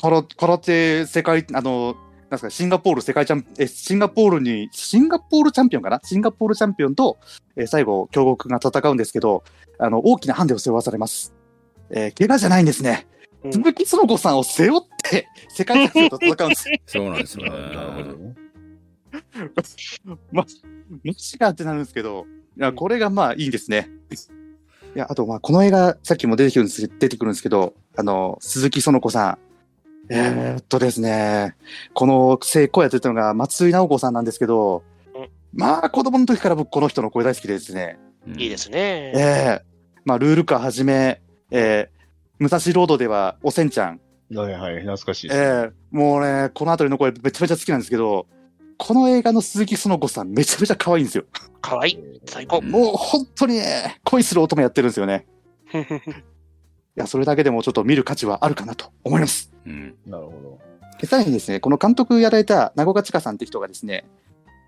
[0.00, 1.96] 空空手世界、あの、
[2.28, 6.00] なんすか、シンガポール世界チャンピオン、え、シンガポールに、シンガポールチャンピオンかな？
[6.04, 7.18] シンガポールチャンピオンと、
[7.56, 9.44] えー最後、京極が戦うんですけど、
[9.78, 11.34] あの、大きなハンデを背負わされます。
[11.90, 13.06] えー怪我じゃないんですね。
[13.44, 16.64] うん鈴木園子さんを背負って、世界チャンピオンと戦うんです。
[16.86, 17.50] そうなんですよね。
[17.50, 18.47] なるほど
[19.12, 20.16] ね。
[20.32, 20.44] マ
[21.12, 23.90] ジかってなるんですけど、いや、これがまあいいんですね。
[24.96, 29.38] いや、あと、まあ、この映画、さっきも出てくるんです出てくるんですけど、あの、鈴木園子さん。
[30.10, 31.54] えーっとですね、
[31.92, 34.82] この声声やってたのが松井直子さんなんですけど、
[35.52, 37.98] まあ、子供の時から僕この人の声大好きでですね、
[38.38, 39.12] いいですね。
[39.14, 39.62] ええ
[40.06, 41.98] まあ、ルールカーはじめ、えー
[42.38, 44.00] 武蔵ロードではおせんちゃん、
[44.32, 45.72] はいはい、懐かしいえですね。
[45.92, 48.26] えもうね、この辺りの声めちゃめちゃ好きなんですけど、
[48.78, 51.24] この映画の鈴木園子さんめちゃめちゃ可愛いんですよ。
[51.60, 52.20] かわいい。
[52.26, 52.62] 最高。
[52.62, 55.26] もう本当にね、恋する乙女やってるんですよね。
[56.98, 59.52] や、それだけでもちょっと見る価値はあるかなと思います。
[59.64, 59.94] うん。
[60.06, 60.58] なるほど。
[61.00, 64.04] でさらにですね、この監督やられた名古屋千佳さんって人がですね、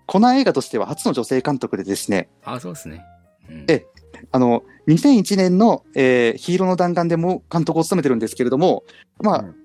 [0.07, 3.03] コナン映画としては初の女性監督でですね、あ、そうですね。
[3.49, 3.85] うんえ
[4.31, 8.83] あの、2001年の、えーヒーローの弾丸でも監督を務めてるんですけれども、
[9.19, 9.55] まあ、うん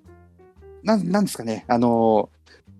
[0.82, 2.30] なん、なんですかね、あの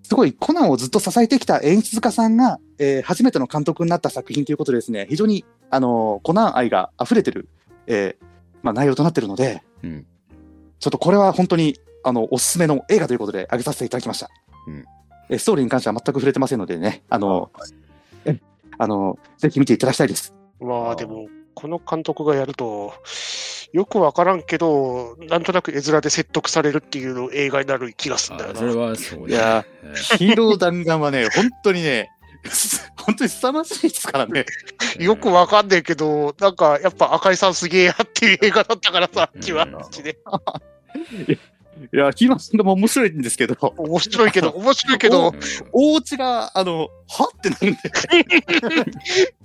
[0.07, 7.48] すごいコナンをずっと支えてきた演出家さんが、えー初めての監督になった作品ということでですね、非常に、あのコナン愛が溢れてる、
[7.88, 8.24] えー
[8.62, 10.07] まあ、内容となってるので、うん。
[10.78, 14.30] ちょっとこれは本当に、あの、おすすめの映画ということで挙げさせていただきました。
[14.68, 14.84] うん
[15.28, 17.50] えストーリーに関しては全く触れてませんのでね、あの、
[18.24, 18.38] え
[18.78, 20.32] あの、ぜひ見ていただきたいです。
[20.61, 22.92] まあでも、この監督がやると、
[23.76, 28.58] よくわからんけど、なんとなく絵面で説得されるっていう映画になる気がするんだよな。
[28.58, 29.34] あそれはそうね。
[29.34, 32.08] いやえヒーロー弾丸はね、 本当にね、
[32.96, 34.46] 本当に凄まじいですからね。
[34.98, 40.16] え よくわかんねえけど、なんかやっぱ赤井さんすげえやっていう映画だったからさ、うん気はあっちで。
[41.92, 45.32] いや、ヒーロー弾丸も面白いんですけど、面白いけど、面白いけど、
[45.72, 47.80] 大内が、あの、はってなるんで、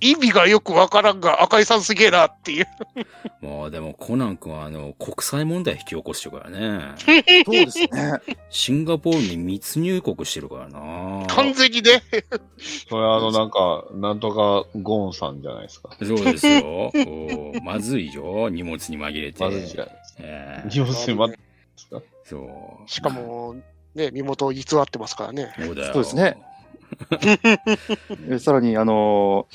[0.00, 2.66] 意味がよくわからんが、赤井さんすげえなっていう。
[3.40, 6.94] まあでもコナン君はあの、国際問題引き起こしてるからね。
[7.44, 7.88] そうですね。
[8.50, 11.26] シンガポールに密入国してるからな。
[11.28, 12.02] 完全にね。
[12.88, 15.90] それあの、なんか、なんとかゴーンさんじゃないですか。
[16.02, 16.62] そうですよ。
[16.64, 18.48] おーまずいよ。
[18.48, 19.44] 荷物に紛れて。
[19.44, 20.18] まずいじゃないですか。
[20.20, 21.42] ええ荷物に待ってで
[21.76, 22.02] すか？
[22.32, 22.90] そう。
[22.90, 23.56] しかも、
[23.94, 25.52] ね、身元を偽ってますからね。
[25.58, 25.92] そうだよ。
[25.92, 26.38] そうですね。
[28.28, 29.46] え さらに、あの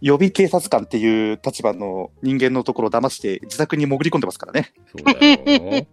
[0.00, 4.72] 予備警察官っていう立場の人間のところを騙して自宅に潜り込んでますからね。
[4.86, 5.86] そうだよ。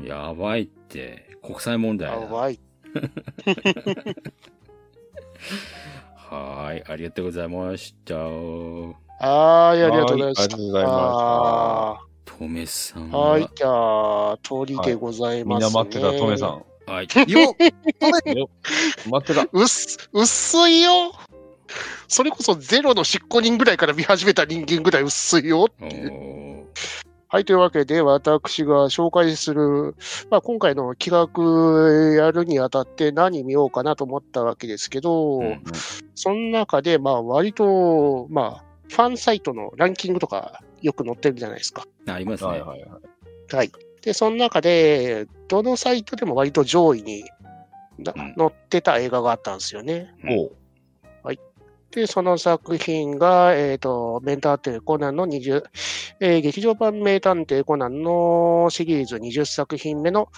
[0.04, 1.30] やばいって。
[1.42, 2.20] 国際問題だ。
[2.20, 2.60] やばい。
[6.16, 6.84] はーい。
[6.86, 8.14] ありがとうございました。
[8.16, 10.42] はーい、ありがとうございました。
[10.42, 10.90] はいありがとうございま
[12.00, 16.46] あトメさんーは、はいじゃあ、通りでございみんます、ねな待ってた、トメさ。
[16.46, 16.64] ん。
[16.86, 17.08] はい。
[17.30, 17.56] よ
[19.10, 19.48] 待ってた。
[19.52, 21.12] うっす、薄いよ。
[22.08, 26.08] それこそゼロの執行人ぐらいから見始めた人間ぐらい薄いよっておいう。
[26.08, 26.62] ー
[27.28, 29.96] はい、というわけで、私が紹介する、
[30.30, 35.62] まあ、今回の企画やるにあたって何見ようかなと思ったわけですけど、うん
[36.14, 41.84] その中で、まあ、割と、まあ、ファンサイトのランキングとかよく載ってるじゃないですか。
[42.06, 42.50] ありますね。
[42.50, 43.56] はいはいはい。
[43.56, 43.72] はい。
[44.02, 47.24] で、その中で、どのサイトでも割と上位に
[47.98, 50.14] なうん載ってた映画があったんですよね。
[50.28, 50.56] おう
[51.92, 55.62] で、その作品が、えっ、と、名探偵コナンの20、
[56.20, 60.28] えー劇場版名探偵コナンのシリーズ20作品目の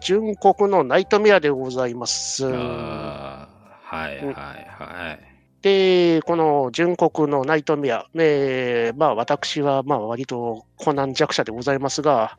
[0.00, 2.46] 純国のナイトメアでございます。
[2.46, 3.48] は
[3.92, 5.35] いはいはい。
[5.66, 12.38] で、この純国のナイトメア、えーまあ私はまあ割とコナン弱者でございますが、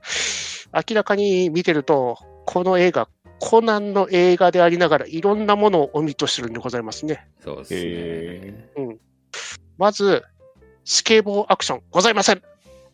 [0.74, 3.10] 明らかに見てると、この映画、
[3.40, 7.28] コナンの映画でありながらいろんなものをオミットしてるんでございますね。
[7.44, 7.80] そうですね。
[7.82, 8.68] へ
[9.78, 10.24] まず、
[10.86, 12.42] スケボーアクションございません。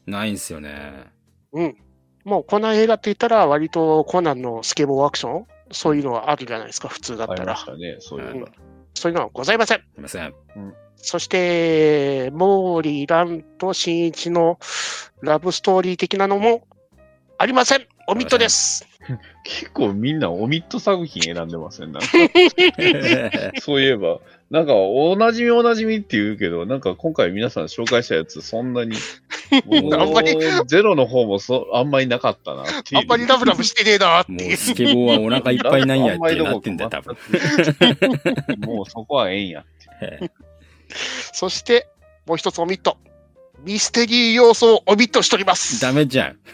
[0.07, 1.11] ないんすよね。
[1.51, 1.77] うん。
[2.23, 7.53] もうコナン映画って言ったら割とコナンのスケボーアクションそういうのはあるじゃないですか、普通だっありたら。
[7.53, 8.47] ましたね、そういうの。
[8.93, 9.79] そういうのはございません。
[9.79, 10.33] すいません。
[10.97, 14.57] そして、モーリー、ランと新一の
[15.21, 16.65] ラブストーリー的なのも
[17.38, 17.86] ありません。
[18.07, 18.88] オミットです。
[19.43, 21.91] 結構みんなオミット作品選んでません？
[21.91, 22.07] なんか
[23.61, 24.19] そういえば、
[24.49, 28.95] なんかおなじみおなじみって言うけど、なんか今回皆さん紹介したやつそんなに、
[29.65, 33.01] もうあんまりゼロの方もそあんまりなかったなっていう。
[33.01, 34.47] あんまりラブラブしてねえなっていう。
[34.47, 37.17] もうスケボーはお腹いっぱいなんやってなってんだよ、多分。
[38.59, 39.65] もうそこはええんや。
[41.34, 41.88] そして、
[42.25, 42.97] もう一つオミット。
[43.62, 45.80] ミステリー要素をオミットしております。
[45.82, 46.38] ダメじゃん。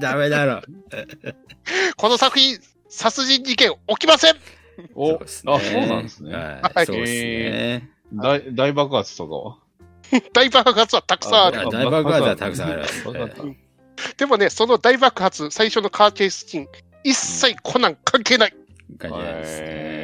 [0.00, 0.62] ダメだろ。
[1.96, 2.56] この作品、
[2.88, 4.34] 殺人事件起きません。
[4.94, 6.32] お、あ、そうなんですね。
[6.32, 7.90] はい、そうですね。
[8.12, 9.58] 大大爆発とかは？
[10.32, 11.60] 大爆発はたくさんある。
[11.60, 13.46] あ大爆発はたくさんあります爆発は
[14.16, 16.68] でもね、その大爆発、最初のカーチェイスシーン、
[17.02, 18.54] 一切コナン関係ない。
[18.98, 19.97] 感じなんですね。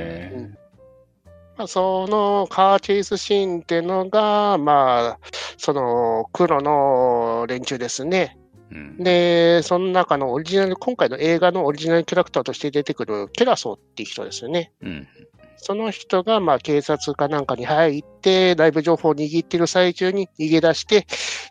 [1.55, 5.18] へまあ、そのカーチェイスシーンっていうのが、まあ、
[5.57, 8.38] その黒の連中ですね。
[8.70, 14.72] うんで、その中のオリジナル、今回の映画のオリジナルキャラクターとして出てくるケラソーっていう人ですよね。
[14.82, 15.09] うん。
[15.57, 21.07] その人が、まあ、警察かなんかに入って、内部情報を握ってる最中に逃げ出して、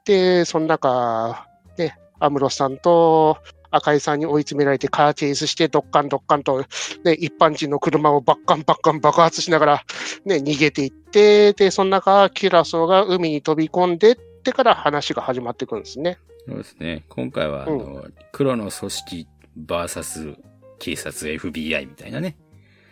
[0.05, 1.47] で、その中、
[1.77, 3.37] ね、アムロさんと
[3.75, 6.63] 赤井さんに追い詰められてカーチェイスして、ドッカンドッカンと、
[7.03, 9.83] ね、一般人の車をバッカンバッカン爆発しながら、
[10.25, 16.17] ね、逃げていって、で、その中、キュラソーが海に飛び込んで、ってから話が始まっていくんですね。
[16.47, 17.03] そうですね。
[17.07, 19.27] 今回は、あの、黒の組織
[19.65, 20.35] VS
[20.79, 22.35] 警察 FBI みたいなね。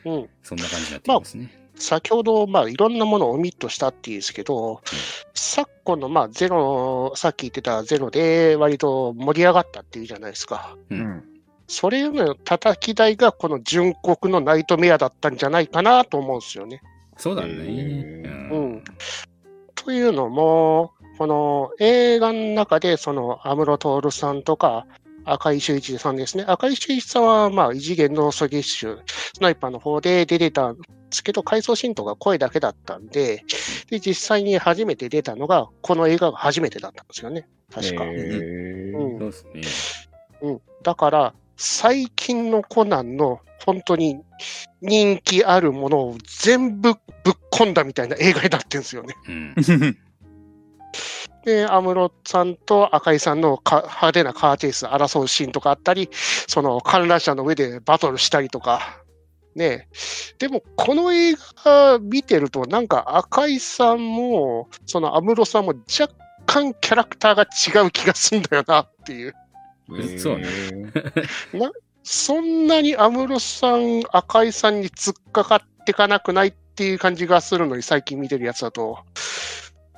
[0.06, 0.30] うん。
[0.42, 1.61] そんな感じになってきますね。
[1.82, 4.82] 先ほど、まあ、いろんなものをオミットしたっていうんですけど、
[5.34, 10.78] 昨今の、まあ、ゼロ、さっき言ってたゼロで割と盛り上がったっていうじゃないですか。
[10.90, 10.96] う。
[10.96, 11.24] うんん。
[11.68, 16.82] それの叩き台がこの純国のナイトメアだったんじゃないかなと思うんですよね。
[17.18, 18.24] そうだね。
[18.52, 18.84] うん。
[19.76, 24.86] というのも、この映画の中で、その安室徹さんとか、
[25.26, 26.46] 赤井秀一さんですね。
[26.48, 29.02] 赤井秀一さんは、まあ、異次元の狙撃手、
[29.34, 33.44] スナイパーの方で出てたんですけど、回想シーンとか声だけだったんで、
[33.90, 37.48] で、実際に初めて出たのが、この映画が初めてだったんですよね。
[37.74, 38.04] 確か。
[38.06, 39.94] へーうんそうです
[40.42, 40.50] ね。
[40.50, 40.62] うん。
[40.84, 44.20] だから、最近のコナンの本当に
[44.82, 47.00] 人気あるものを全部ぶっ
[47.52, 49.16] 込んだみたいな映画になってるんですよね。
[49.28, 49.56] うん。
[51.46, 56.10] で、安室さんと赤井さんのか派手なカーチェイス争うシーンとかあったり、
[56.48, 59.02] その観覧車の上でバトルしたりとか、
[59.56, 59.90] ね
[60.40, 61.36] でも、この映
[61.66, 66.14] 画見てると、なんか赤井さんも、その安室さんも若
[66.46, 69.36] 干キャラクターが違う気がするんだよなっていう。
[70.20, 70.46] そうね
[71.54, 71.70] ね。
[72.04, 79.00] そんなに安室さん、赤井さんに突っかかってかなくないっていう感じがするのに、最近見てるやつだと。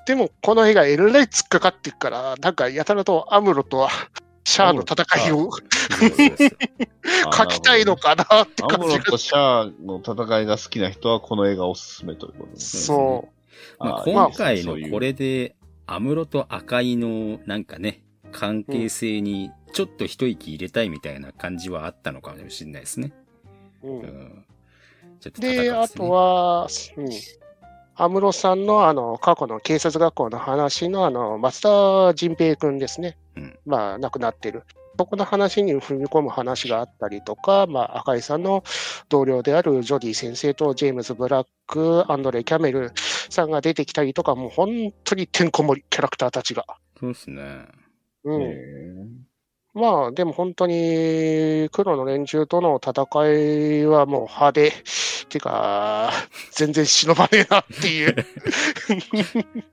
[0.05, 3.87] でも、この映画、えらい突っかかっていくから、なんか、やたらとアムロと
[4.45, 6.49] シャアの戦いをそうそうそう
[7.33, 12.85] 書きたいのかなってア感じがムロとシャアの戦いが好きな人はこの映画をおすすめということです。
[12.85, 13.29] そ
[13.79, 23.13] まあ、今回のこれで、安室と赤井のなんかね、関係性にちょっと一息入れたいみたいな感じはあったのかもしれないですね。
[23.83, 23.87] う。
[23.87, 24.45] う、うんん。
[25.19, 27.09] ちょっとで、ねと、は、うん。
[27.95, 33.59] 安室さんのあの過去の警察学校の話のあの松田迅平君ですね、うん。
[33.65, 34.63] まあ亡くなってる、
[34.97, 38.63] そこの話に踏み込む話があったりとか、まあ、赤井さんの
[39.09, 42.91] 同僚であるジョディ先生とジェームズ・ブラック、アンドレ・キャメル
[43.29, 46.65] さんが出てきたりとか、もう本当にてんこ盛り、キャラクターたちが。
[46.99, 47.65] そうですね。
[48.23, 48.41] うん。
[48.41, 48.45] へ
[49.73, 53.01] まあ、でも本当に黒の連中との戦
[53.81, 54.73] いはもう派手。
[55.33, 56.11] てか、
[56.53, 58.15] 全然忍ばねえなっていう。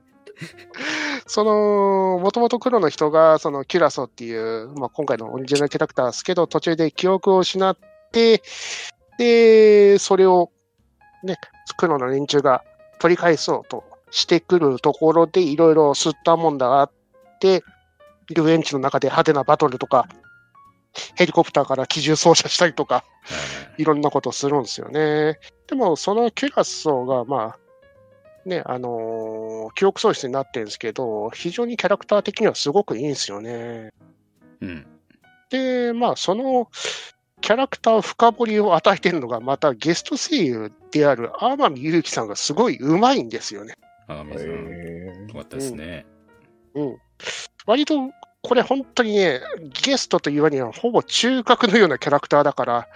[1.26, 7.76] その、もともと黒の人が、そのキュラソっていう、まあ今回のオリジナルキャラクターですけど、途中で記憶を失っ
[8.10, 8.42] て、
[9.18, 10.50] で、それを、
[11.22, 11.36] ね、
[11.76, 12.64] 黒の連中が
[12.98, 16.90] 取り返そうとしてくるところで、いろいろ吸ったもんだがあっ
[17.38, 17.62] て、
[18.36, 20.08] 遊園地の中で派手なバトルとか、
[21.14, 23.04] ヘリコプターから機銃操作したりとか、
[23.78, 25.38] いろんなことをするんですよね。
[25.66, 33.92] でも、そのキュラソーが、まあ、ね、あのー記憶喪失になってるんですけど、非常にキャラクター的にはすごくいいんですよね。
[34.60, 34.86] うん。
[35.50, 36.68] で、まあ、その
[37.40, 43.74] キャラクター深掘りを与えてるのが、またゲスト声優である天海祐希さんがすごい上手いんですよね。
[44.08, 46.06] あ、え皆さん、よへかったですね。
[46.74, 46.98] うん。
[47.66, 48.10] 割と、
[48.42, 49.40] これ本当にね、
[49.84, 52.88] ゲストという割にはほぼ中核のようなキャラクターだから、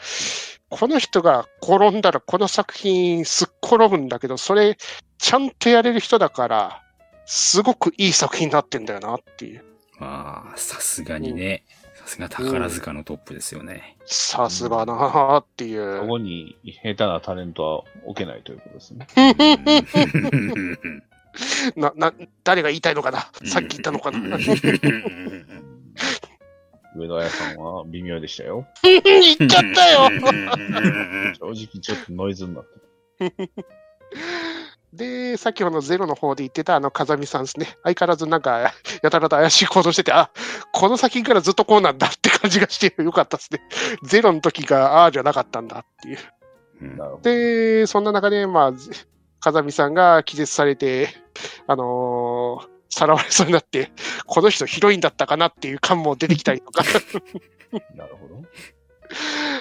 [0.71, 4.77] この人が転んだらこの作品すっ転ぶんだけど、それ
[5.19, 6.83] ちゃんとやれる人だから、
[7.27, 9.65] すごくいい作品になってんだよなっていう。
[9.99, 11.65] まあ、さすがにね、
[11.95, 13.97] さすが宝塚のトップですよね。
[14.05, 16.07] さすがなーっていう。
[16.07, 19.07] こに下手なタレントは置けないということですね。
[21.77, 22.13] な、な、
[22.45, 23.31] 誰が言いたいのかな？
[23.45, 24.39] さっき言ったのかな？
[26.97, 28.67] 上田彩さんは微妙でしたよ。
[28.83, 30.09] 言っちゃったよ
[31.41, 32.65] 正直ちょっとノイズになっ
[33.19, 33.35] て
[34.95, 37.77] で、先ほどゼロの方で言ってたあの風見さんですね。
[37.83, 38.73] 相変わらずなんか、
[39.03, 40.31] やたらと怪しい行動してて、あ、
[40.73, 43.61] この先からずっとこうなんだって感じがしてよかったですね。
[44.05, 46.19] ゼロの時がああじゃなかったんだっていう。
[47.23, 48.73] で、そんな中で、まあ、
[49.45, 51.09] 風見さんが気絶されて、
[51.67, 53.91] あのーさらわれそうになって、
[54.25, 56.85] この人ヒロインだったかなっていう感も出てきたりとか。
[57.97, 58.41] なるほど。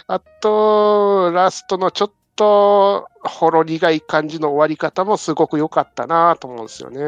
[0.06, 7.00] あと、ラストのちょっと、ほろ苦い感じの終わり方もすごく良かったなと思うんですよね。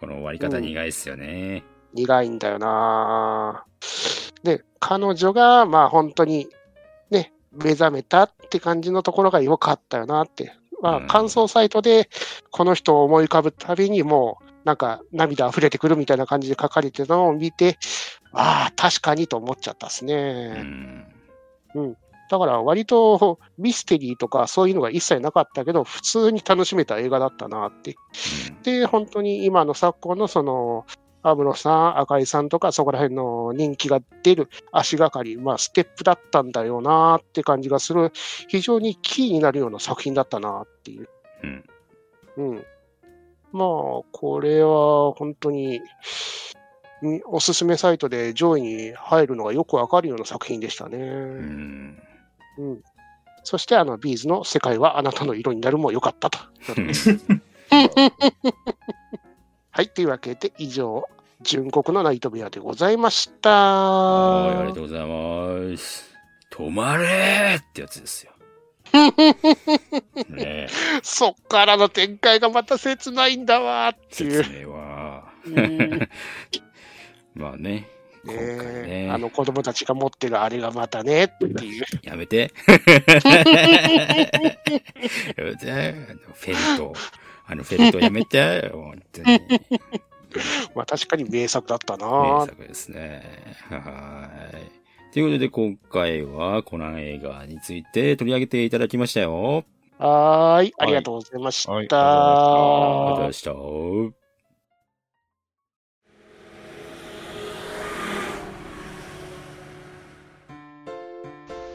[0.00, 1.64] この終わり方苦いっすよね。
[1.92, 3.64] 苦いんだよな
[4.42, 6.48] で、彼女が、まあ本当に、
[7.10, 10.54] ね、目覚めたって感じのところが良かったよなって。
[10.82, 12.08] まうんあ、感想サイトで、
[12.50, 17.78] この人を思い浮かぶたびにもう、なんか涙溢れてくるみたいな感じで書かれてたのを見て、
[18.32, 20.48] ああ、確かにと思っちゃったですうね。
[20.52, 21.06] ん。
[22.30, 27.96] だから割とミステリーとかそういうのが一切なかったけど、普通に楽しめた映画だったなって。
[28.62, 30.86] で、本当に今の昨今のその、
[31.22, 38.12] 安室さん、赤井さんとか、そこら辺の人気が出る足がかり、まあ、ステップだったんだよなって感じがする、
[38.48, 41.08] 非常にキーになるような作品だったなっていう。
[41.42, 41.64] うん。
[42.36, 42.64] うん。
[43.52, 43.66] まあ、
[44.12, 45.82] これは本当に、ん
[47.26, 50.98] おすすめサイトで上位に入るのがよくわかるような作品でしたね。
[50.98, 52.02] うん。
[52.58, 52.82] うん。
[53.42, 56.38] そして、あの、ビーズの世界はあなたの色になるも良かったと。
[59.72, 59.88] はい。
[59.88, 61.04] というわけで、以上、
[61.42, 63.50] 純国のナイトメアでございました。
[63.50, 66.10] はい、ありがとうございます。
[66.50, 68.32] 止まれーってやつですよ。
[70.28, 70.66] ね
[71.04, 74.32] そっからの展開がまた切ないんだわーっていう。
[74.42, 75.30] 説明は。
[75.46, 76.08] うん
[77.34, 77.88] まあね。
[78.24, 81.84] ねねあの子供たちが持ってるあれがまたねっていう。
[82.02, 82.52] やめて。
[82.66, 82.78] や
[85.44, 86.04] めて。
[86.34, 86.92] フェルト。
[87.50, 88.70] あのフェルトやめて。
[88.72, 89.26] 本当に。
[90.76, 92.46] まあ確かに名作だった名な。
[92.46, 93.22] 作ですね。
[93.68, 95.12] はい。
[95.12, 99.64] ということで今回はコナン映画について取り上げていただきましたよ。
[99.98, 100.72] はーい。
[100.78, 101.72] ありがとうございました。
[101.72, 102.02] はいありがと
[103.06, 104.20] うございました。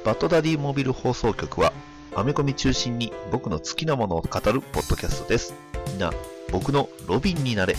[0.05, 1.73] バッドダディモビル放送局は、
[2.17, 5.53] アメコミ中心に僕の好きなものを語るポッドキャストです。
[5.87, 6.13] みんな、
[6.49, 7.75] 僕のロビンになれ。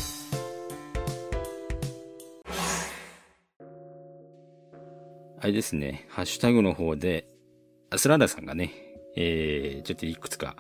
[5.40, 7.26] あれですね、ハッシュタグの方で、
[7.88, 8.74] アスラーダさんがね、
[9.16, 10.54] えー、ちょっといくつか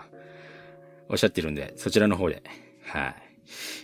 [1.10, 2.42] おっしゃってるんで、そちらの方で、
[2.86, 3.14] はい。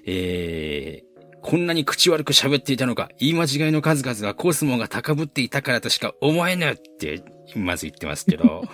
[0.06, 1.11] えー、
[1.42, 7.20] こんなに口悪く喋っていたのか、言い間違いの数々がコスモが高ぶっていたからとしか思えぬって、
[7.56, 8.62] まず言ってますけど。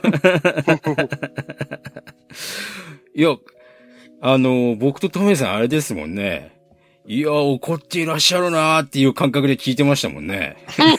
[3.16, 3.34] いや、
[4.20, 6.58] あの、僕とトメさんあれですもんね。
[7.06, 10.58] いや、怒っていらっしゃるなーっていう感覚で聞いてましたもんね。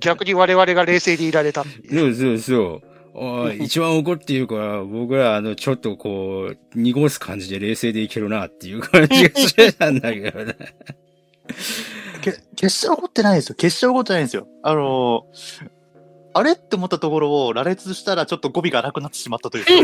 [0.00, 1.64] 逆に我々が冷静でいられた。
[1.64, 1.70] そ
[2.08, 2.97] うそうそう。
[3.14, 10.54] あ一番怒っているから、僕ら、あの、ちょっとこう、濁す感じで冷静でいけるなっていう感じがしてたんだけどね。
[12.20, 13.54] け決して怒ってないですよ。
[13.56, 14.46] 決して怒ってないんですよ。
[14.62, 15.70] あのー
[16.34, 19.64] あれって思ったところを羅列したらちょっと語尾がなくなってしまったという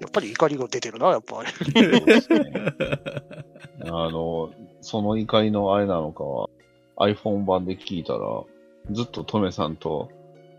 [0.00, 1.52] やっぱり怒りが出てるな、やっぱり。
[3.84, 4.50] あの、
[4.80, 6.48] その怒りのあれなのかは、
[6.96, 8.18] iPhone 版で聞いたら、
[8.90, 10.10] ずっとトメさんと、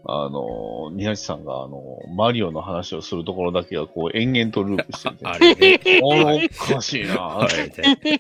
[0.05, 1.81] あの、ニハチさんが、あの、
[2.13, 5.79] マリオの話をするところだけが、こう、延々とループしてて、あれね。
[6.01, 8.19] おかしいなあれね。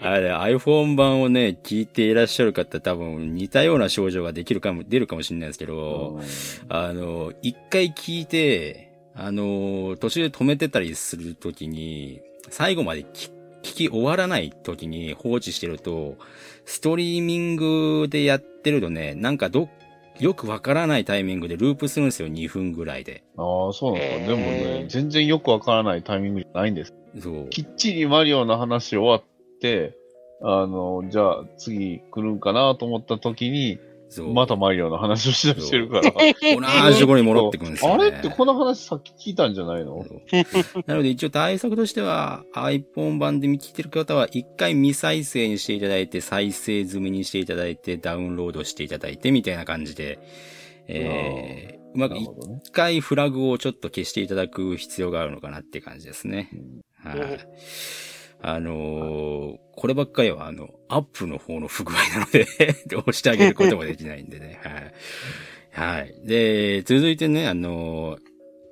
[0.00, 6.20] あれ、iPhone 版をね、聞いていらっしゃる方多分似たような症状ができるかも、出るかもしれないですけど、
[6.68, 12.20] あの、一回聞いて、あの、途中で止めてたりするときに、
[12.50, 13.30] 最後まで聞
[13.68, 16.16] 聞き終わらないときに放置してると、
[16.64, 19.68] ストリーミングでやってるとね、なんかど、
[20.18, 23.22] よくわからないタイミングでループするんですよ、2分ぐらいで。
[23.36, 24.22] ああ、そうなんですか。
[24.22, 26.94] えーでもね、全然よくわからないタイミングじゃないんです。
[27.20, 27.48] そう。
[27.50, 29.94] きっちりマリオの話終わって、
[30.42, 34.32] あの、じゃあ次来るんかなと思った時に、そう。
[34.32, 36.12] またマリオの話をしだしてるから。
[36.12, 38.04] 同じところに戻ってくるんですよ、ね。
[38.06, 40.04] あれってこの話さっき聞いたんじゃないの？
[40.86, 50.18] なので一応対策としては iPhone 版で見聞いてる方は一回未再生にしていただいて再生済みにしていただいてダウンロードしていただいてみたいな感じで、
[50.86, 52.30] えー、うまく一。
[52.72, 56.50] 回フラグをちょっと消していただく必要があるのかなって感じですね。
[56.94, 57.20] はい。
[57.20, 57.38] あ
[58.42, 62.46] のーこればっかりはあの、アップの方の不具合なので
[62.96, 64.58] 押してあげることもできないんでね。
[65.72, 65.98] はい。
[65.98, 66.14] はい。
[66.24, 68.18] で、続いてね、あのー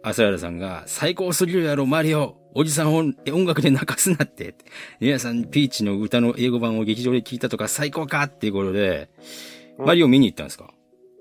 [0.02, 3.14] アスラルさんが、最高すぎるやろ、マリオおじさんを音
[3.44, 4.54] 楽で泣かすなって。
[5.00, 9.08] 皆さん、ピーチの歌の英語版を劇場で聞いたとか最高かっていうことで、
[9.78, 10.70] マリオ見に行ったんですか？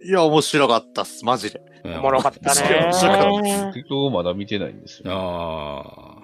[0.03, 1.61] いや、面白かったっす、マジで。
[1.83, 2.91] おおもろかったね。
[3.73, 5.11] 結局まだ見てないんですよ。
[5.11, 6.23] あ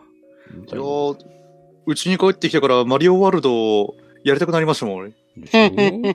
[0.54, 1.41] いやー
[1.86, 5.10] うちに帰ってきてからマリオワールドをやりたくなりましたもん、俺。
[5.10, 5.14] あ。
[5.38, 5.58] でしょ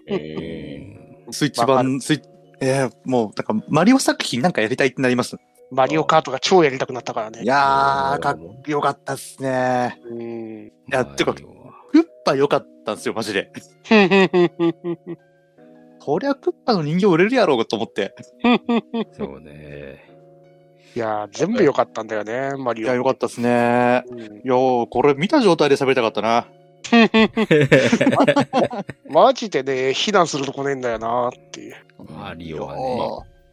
[0.09, 0.97] え
[1.31, 2.29] スイッチ版、スイッチ、
[2.61, 5.37] えー、もう、なんか、マリオ作品なんかやりたいってなります。
[5.71, 7.43] マリオカートが超やりたくなったからね。
[7.43, 10.01] いやー、かっこよかったっすね。
[10.09, 10.67] うん。
[10.67, 11.45] いや、てかクッ
[12.25, 13.51] パ良かったんですよ、マジで。
[16.01, 18.15] こりゃクッパの人形売れるやろうと思って。
[19.19, 20.16] そうね。
[20.97, 22.87] いやー、全部良かったんだよね、マリオ。
[22.87, 24.03] いや、よかったっすね。
[24.09, 26.47] うんいやー、これ見た状態で喋りたかったな。
[29.11, 31.77] マジでね、非難するとこねえんだよなっていう。
[32.11, 32.99] マリオはね。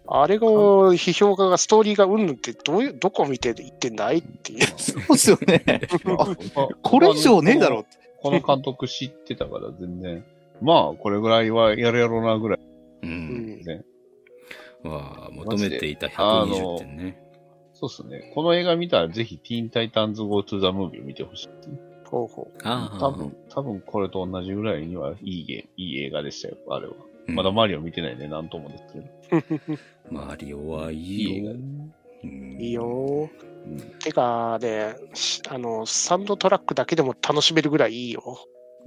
[0.07, 4.67] あれが、批評家がストーリーがうんぬんってどういう、どこ見て言ってんだいっていう。
[4.77, 5.81] そうですよね。
[6.05, 6.13] ま
[6.63, 7.89] あこれ以上ねえだろって。
[8.21, 10.23] この監督知ってたから全然、
[10.61, 12.59] まあ、これぐらいはやるやろうなぐらい。
[12.59, 12.61] う。
[13.05, 13.61] うんん。
[13.63, 13.83] ね。
[14.83, 17.17] わあ求めていた120点ね。
[17.83, 18.31] そうっすね。
[18.33, 21.49] この映画見たらぜひ、ティーンタイタンズ Go to the Movie を見てほしい。
[22.05, 22.99] ほうほああ。
[22.99, 26.93] 多分、多分これと同じぐらいにはいいゲいい映画でしたよ、あれは。
[27.27, 29.77] うんまだマリオ見てないんでなんともですけど。
[30.11, 31.55] マリオはいいよ。
[32.59, 33.97] いいようんー。
[33.99, 38.21] てかね、しあの、サンドトラックだけでも楽しめるぐらいいいよ。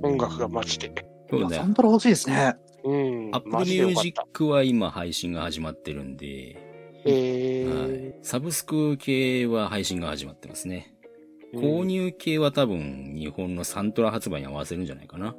[0.02, 0.92] 音楽がマジで。
[1.30, 1.64] そうねサ。
[1.64, 2.56] ントラ欲しいですね。
[2.84, 3.30] うん。
[3.34, 4.14] アップルマミュージッ。
[4.32, 6.65] クは今配信が始まってるんで、
[7.06, 10.92] えはいー、サブスク系は配信が始まってますね。
[10.92, 15.34] うん購入系は多分日本のサントラ発売に合わせるんじゃないかな。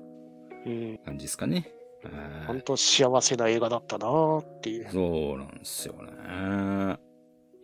[0.65, 0.97] うん。
[1.05, 1.69] 感じですかね。
[2.03, 2.09] は
[2.45, 4.89] い本当幸せな映画だったなーっていう。
[4.91, 6.97] そうなんですよね。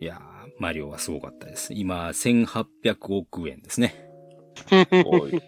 [0.00, 1.72] いやー、マリオはすごかったです。
[1.72, 4.10] 今、1800億円ですね。
[5.06, 5.40] お い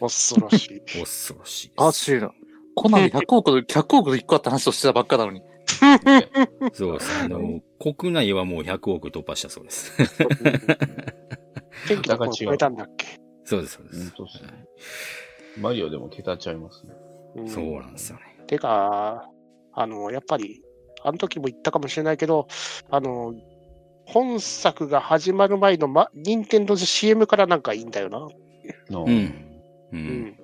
[0.00, 1.00] 恐ろしい。
[1.00, 1.72] 恐ろしい。
[1.76, 2.34] あ、シーラ。
[2.74, 5.42] コナミ100億で、100億で1個あった話をしてたばっかなのに。
[6.72, 7.24] そうです。
[7.24, 9.92] あの、国内はもう100億突破したそうです。
[11.88, 13.06] 天気の子を超えたんだっけ、
[13.44, 14.42] そうです、そうで本す。
[15.60, 16.92] マリオでも桁ちゃいますね。
[17.36, 18.22] うんそうなんですよね。
[18.46, 19.28] てか、
[19.72, 20.62] あの、やっぱり、
[21.02, 22.46] あの時も言ったかもしれないけど、
[22.90, 23.34] あの、
[24.06, 28.28] 本作が始まる前の、ま、任天堂 CM からなんかいいんだよな。
[28.90, 29.14] うん。
[29.92, 29.96] う。
[29.96, 30.36] うんん。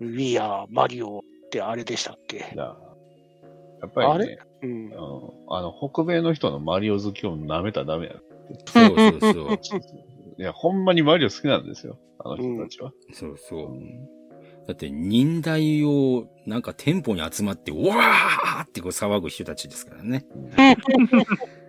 [0.00, 1.20] We are Mario っ
[1.50, 2.52] てあれでしたっけ？
[3.80, 4.96] や、やっぱりね、うんあ。
[4.96, 8.12] の、あの北米の人のマリオ好きを舐めたらダメや。
[8.68, 9.58] そうそうそう。
[10.38, 11.98] いや、ほんまにマリオ好きなんですよ。
[12.18, 12.92] あの人たちは。
[13.12, 13.68] そうそう。
[14.66, 20.26] だって、忍耐を、なんか店舗に集まって、うわーってこう騒ぐ人たちですからね。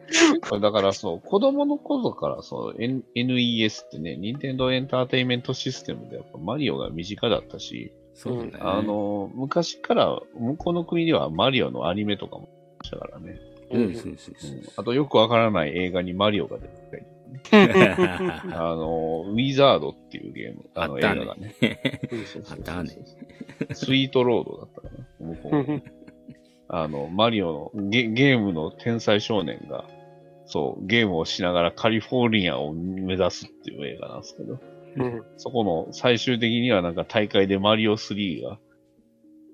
[0.62, 8.54] だからそう、子供の頃からそう、N- NES ってね、任天堂エンターテインメントシステムでやっぱマリオが身近だったし、そうね。
[8.60, 13.40] あ、の、昔から向こうの国ではマリオのアニメとかもありましたからね。
[13.72, 14.64] そうそうそうそううん。
[14.76, 17.04] あとよくわからない映画にマリオが出てたり、
[18.54, 21.56] あの、ウィザードっていうゲーム、あの映画がね。
[22.10, 22.98] そうそうそうそうあったね。
[23.74, 24.88] スイートロードだったか
[25.20, 25.72] な、向こう。
[25.72, 25.82] の
[26.70, 29.86] あの、マリオのゲゲームの天才少年が、
[30.48, 34.60] そう、ゲームをしながらカリフォルニアを目指すっていう映画なんですけど、
[34.98, 38.60] うんそこの最終的にはなんか大会でマリオ3が、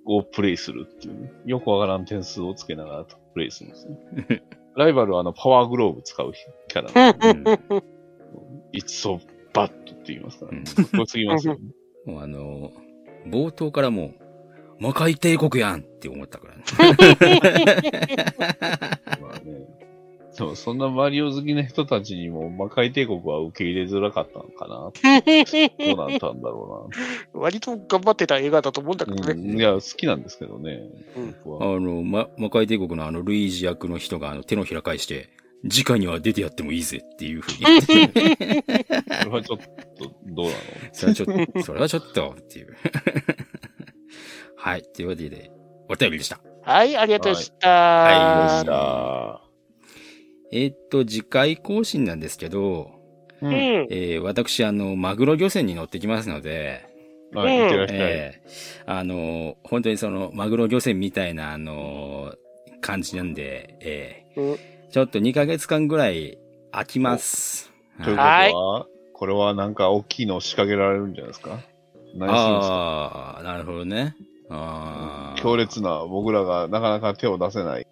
[0.05, 4.43] をプレイするっていうね、よくわからん点数をつけながらプレイするんですね。
[4.75, 6.33] ライバルはあのパワーグローブ使う
[6.67, 7.83] キャラなんで、うん
[8.73, 9.19] It's so
[9.53, 10.71] bad って言いますから、うんね。
[10.71, 11.59] かっこよすぎますよね。
[12.05, 12.71] もうあの、
[13.27, 14.15] 冒頭からもう、
[14.79, 16.63] 魔界帝国やんって思ったからね。
[19.21, 19.67] まあね。
[20.33, 24.91] そう、そんなマリオ好きな人たちにも魔界帝国は受け入れづらかったのかな。
[25.95, 26.89] どうなったんだろ
[27.33, 29.21] 割と頑張ってた映画だと思うんだけうな。
[29.27, 29.51] どね。
[29.53, 30.81] うん、いや、好きなんですけどね。
[31.15, 31.75] うん僕は。
[31.75, 35.29] あの、ま、魔界帝国のあの、ルイージ役の人があの手のひら返して、
[35.63, 38.65] 直には出てやってもいいぜっていうふうに言って、
[39.21, 39.59] それはちょっ
[39.97, 40.57] と、どうなの？
[40.91, 42.75] それはちょっと、それはちょっとっていう。
[44.57, 44.83] はい。
[44.83, 45.51] というわけで、
[45.89, 46.39] お便りでした。
[46.63, 47.69] はい、ありがとうございました。
[47.69, 49.02] はいでした。
[50.55, 52.91] えーっと、次回更新なんですけど、
[53.41, 53.47] う。
[53.47, 53.55] うんん。
[53.89, 56.85] えー私、あの、マグロ漁船に乗ってきますので、
[57.33, 57.97] はい、いってらっしゃい。
[57.99, 62.33] えーあの、本当にその、マグロ漁船みたいな、あの、
[62.81, 64.57] 感じなんで、えーうん
[64.91, 66.37] ちょっと2ヶ月間ぐらい
[66.71, 67.71] 空きます。
[68.03, 71.57] ということは、これはなんか大きいのを仕掛けられるんじゃないですか？
[72.27, 74.15] ああ、なるほどね。
[74.51, 77.87] あー強烈な、僕らがなかなか手を出せない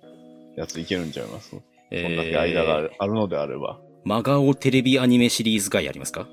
[0.55, 1.55] やついけるんちゃいます？
[1.91, 3.79] そんだけ間がある,、あるのであれば。
[4.05, 6.27] 真顔テレビアニメシリーズ会やりますか？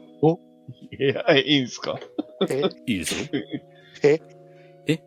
[0.98, 1.98] いや、いいんですか？
[2.48, 2.62] え？
[2.86, 3.28] いいですよ。
[4.04, 4.20] え？
[4.86, 5.00] え？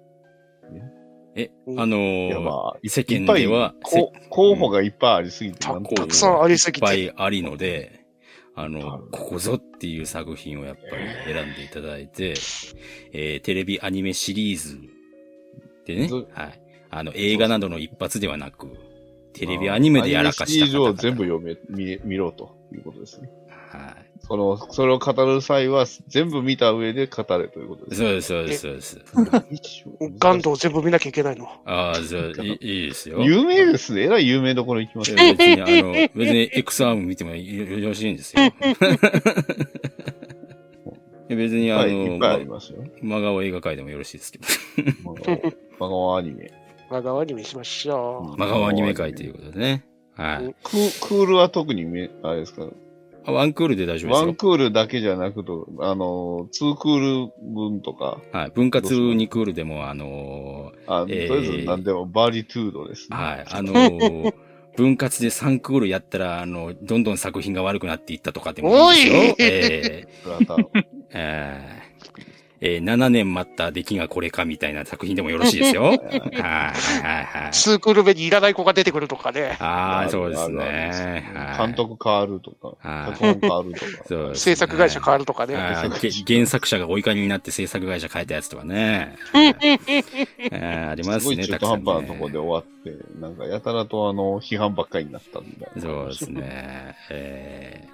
[1.34, 5.84] え、あのーまあ、い世間いっぱいでは、こ候補がいっぱいありすぎて、たなん。
[5.84, 6.86] とたくさんありすぎて。
[6.86, 8.02] いっぱいありので、
[8.54, 12.34] あはの、いここぞっていう作品をやっぱり選んでいただいて、
[13.14, 14.78] えーテレビアニメシリーズ
[15.86, 16.62] でねず、はい。
[16.90, 18.68] あの、映画などの一発ではなく、
[19.34, 23.30] テレビアニメでやらかした方々全部読め、見見ろということですね。
[23.70, 24.06] はい。
[24.24, 28.02] その、それを語る際は、全部見た上で語れということです。
[28.02, 29.00] そうです、そうです、そうです。
[30.20, 31.48] ガンドを全部見なきゃいけないの。
[31.66, 33.22] ああ、そう、いいいいですよ。
[33.24, 34.04] 有名ですね。
[34.04, 35.56] えらい有名どころ行きまし別たね。
[35.56, 38.42] に、あの、別に X アーム見てもよよろしいんですよ。
[38.42, 38.52] や
[41.36, 42.84] 別にあはい、の、いっぱいありますよ。
[43.02, 44.46] 真顔映画界でもよろしいですけど。
[45.04, 46.52] 真顔真顔アニメ。
[46.92, 49.86] 真顔アニメしましょう真顔アニメ界ということでね。
[50.18, 50.56] はい。
[50.62, 52.68] クールは特にめ、あれですか、
[53.26, 54.26] ワンクールで大丈夫ですよ。
[54.28, 58.52] ワンクールだけじゃなくと、あの、ツークール分とか、はい。
[58.52, 63.16] 分割2クールでも、あのあえとりあえず何でもバリトゥードですね。
[63.16, 63.46] はい。
[63.50, 64.34] あのー
[64.78, 69.14] 分割で3クールやったら、あの、どんどん作品が悪くなっていったとかでもいいですよ。
[69.14, 75.84] おいえーえーえー7年待った出来がこれかみたいな作品でもよろしいですよ。
[75.90, 77.50] はいはいはいはい。
[77.50, 77.52] う。
[77.52, 79.58] ツークール目にいらない子が出てくるとかね。
[79.60, 81.24] ああ、そうですね。
[81.34, 83.86] はい監督変わるとか、はい脚本変わるとか。
[84.06, 85.56] そうですね制作会社変わるとかね。
[85.56, 89.16] 原作者がお怒りになって制作会社変えたやつとかね。
[89.34, 95.82] はいあーありますすね、ごい中途たくさんね半端なとこで終わって、なんかやたらとあの、批判ばっかりになったみたいな。
[95.82, 96.96] そうですね。
[97.10, 97.88] え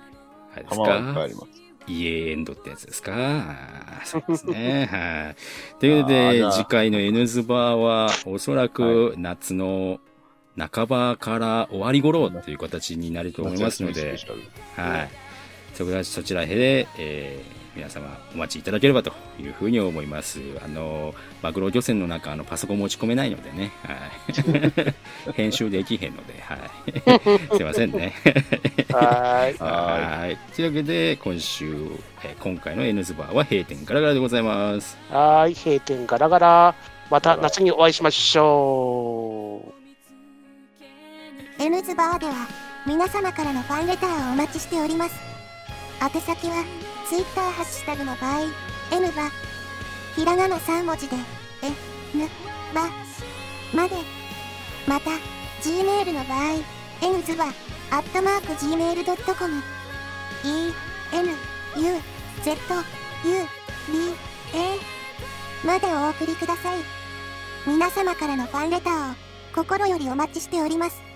[0.53, 1.66] ー、あれです玉はいっぱいあかります。
[1.87, 3.55] イエエンドってやつですか？
[4.05, 4.89] そうですね。
[4.91, 5.79] はい。
[5.79, 9.99] ということで次回の N ズバーは、おそらく夏の
[10.57, 14.17] 半ばから終わり頃という形になると思いますので
[14.75, 15.09] はい。
[16.03, 20.39] そちらで、えー皆様お待ちいただければというふうに思います。
[20.65, 21.13] あの、
[21.43, 23.93] マグロ漁船の中、あの、パソコン持ち込めないのでね、は
[25.29, 25.33] い。
[25.33, 26.59] 編集できへんので、はい。
[27.55, 28.15] すいませんね。
[28.91, 29.57] はーい。
[29.59, 29.67] は
[30.21, 30.37] はい。
[30.55, 31.65] というわけで、今週、
[32.23, 34.97] えー今回の N ズバーは閉店ガラガラでございます。
[35.11, 35.53] はーい。
[35.53, 36.75] 閉店ガラガラ。
[37.11, 39.61] また夏にお会いしましょ
[41.59, 41.63] う。
[41.63, 42.47] N ズバーでは
[42.87, 45.15] 皆様からのファンレターをお待ちしております。
[46.01, 46.63] 宛先は
[47.09, 48.41] Twitter ハッシュタグの場合、
[48.91, 49.31] N バ、
[50.15, 51.15] ひらがな3文字で、
[51.63, 52.27] N
[52.75, 52.89] バ
[53.73, 53.95] まで。
[54.85, 55.11] また、
[55.61, 56.61] Gmail の場合、
[57.01, 57.45] N ズバ、
[57.91, 59.63] アットマーク Gmail.com、
[60.43, 60.73] E、
[61.13, 61.29] N、
[61.77, 62.01] U、
[62.43, 62.51] Z、
[63.23, 63.47] U、
[63.89, 64.13] B、
[64.53, 66.79] A までお送りください。
[67.65, 69.15] 皆様からのファンレターを
[69.55, 71.06] 心よりお待ちしております。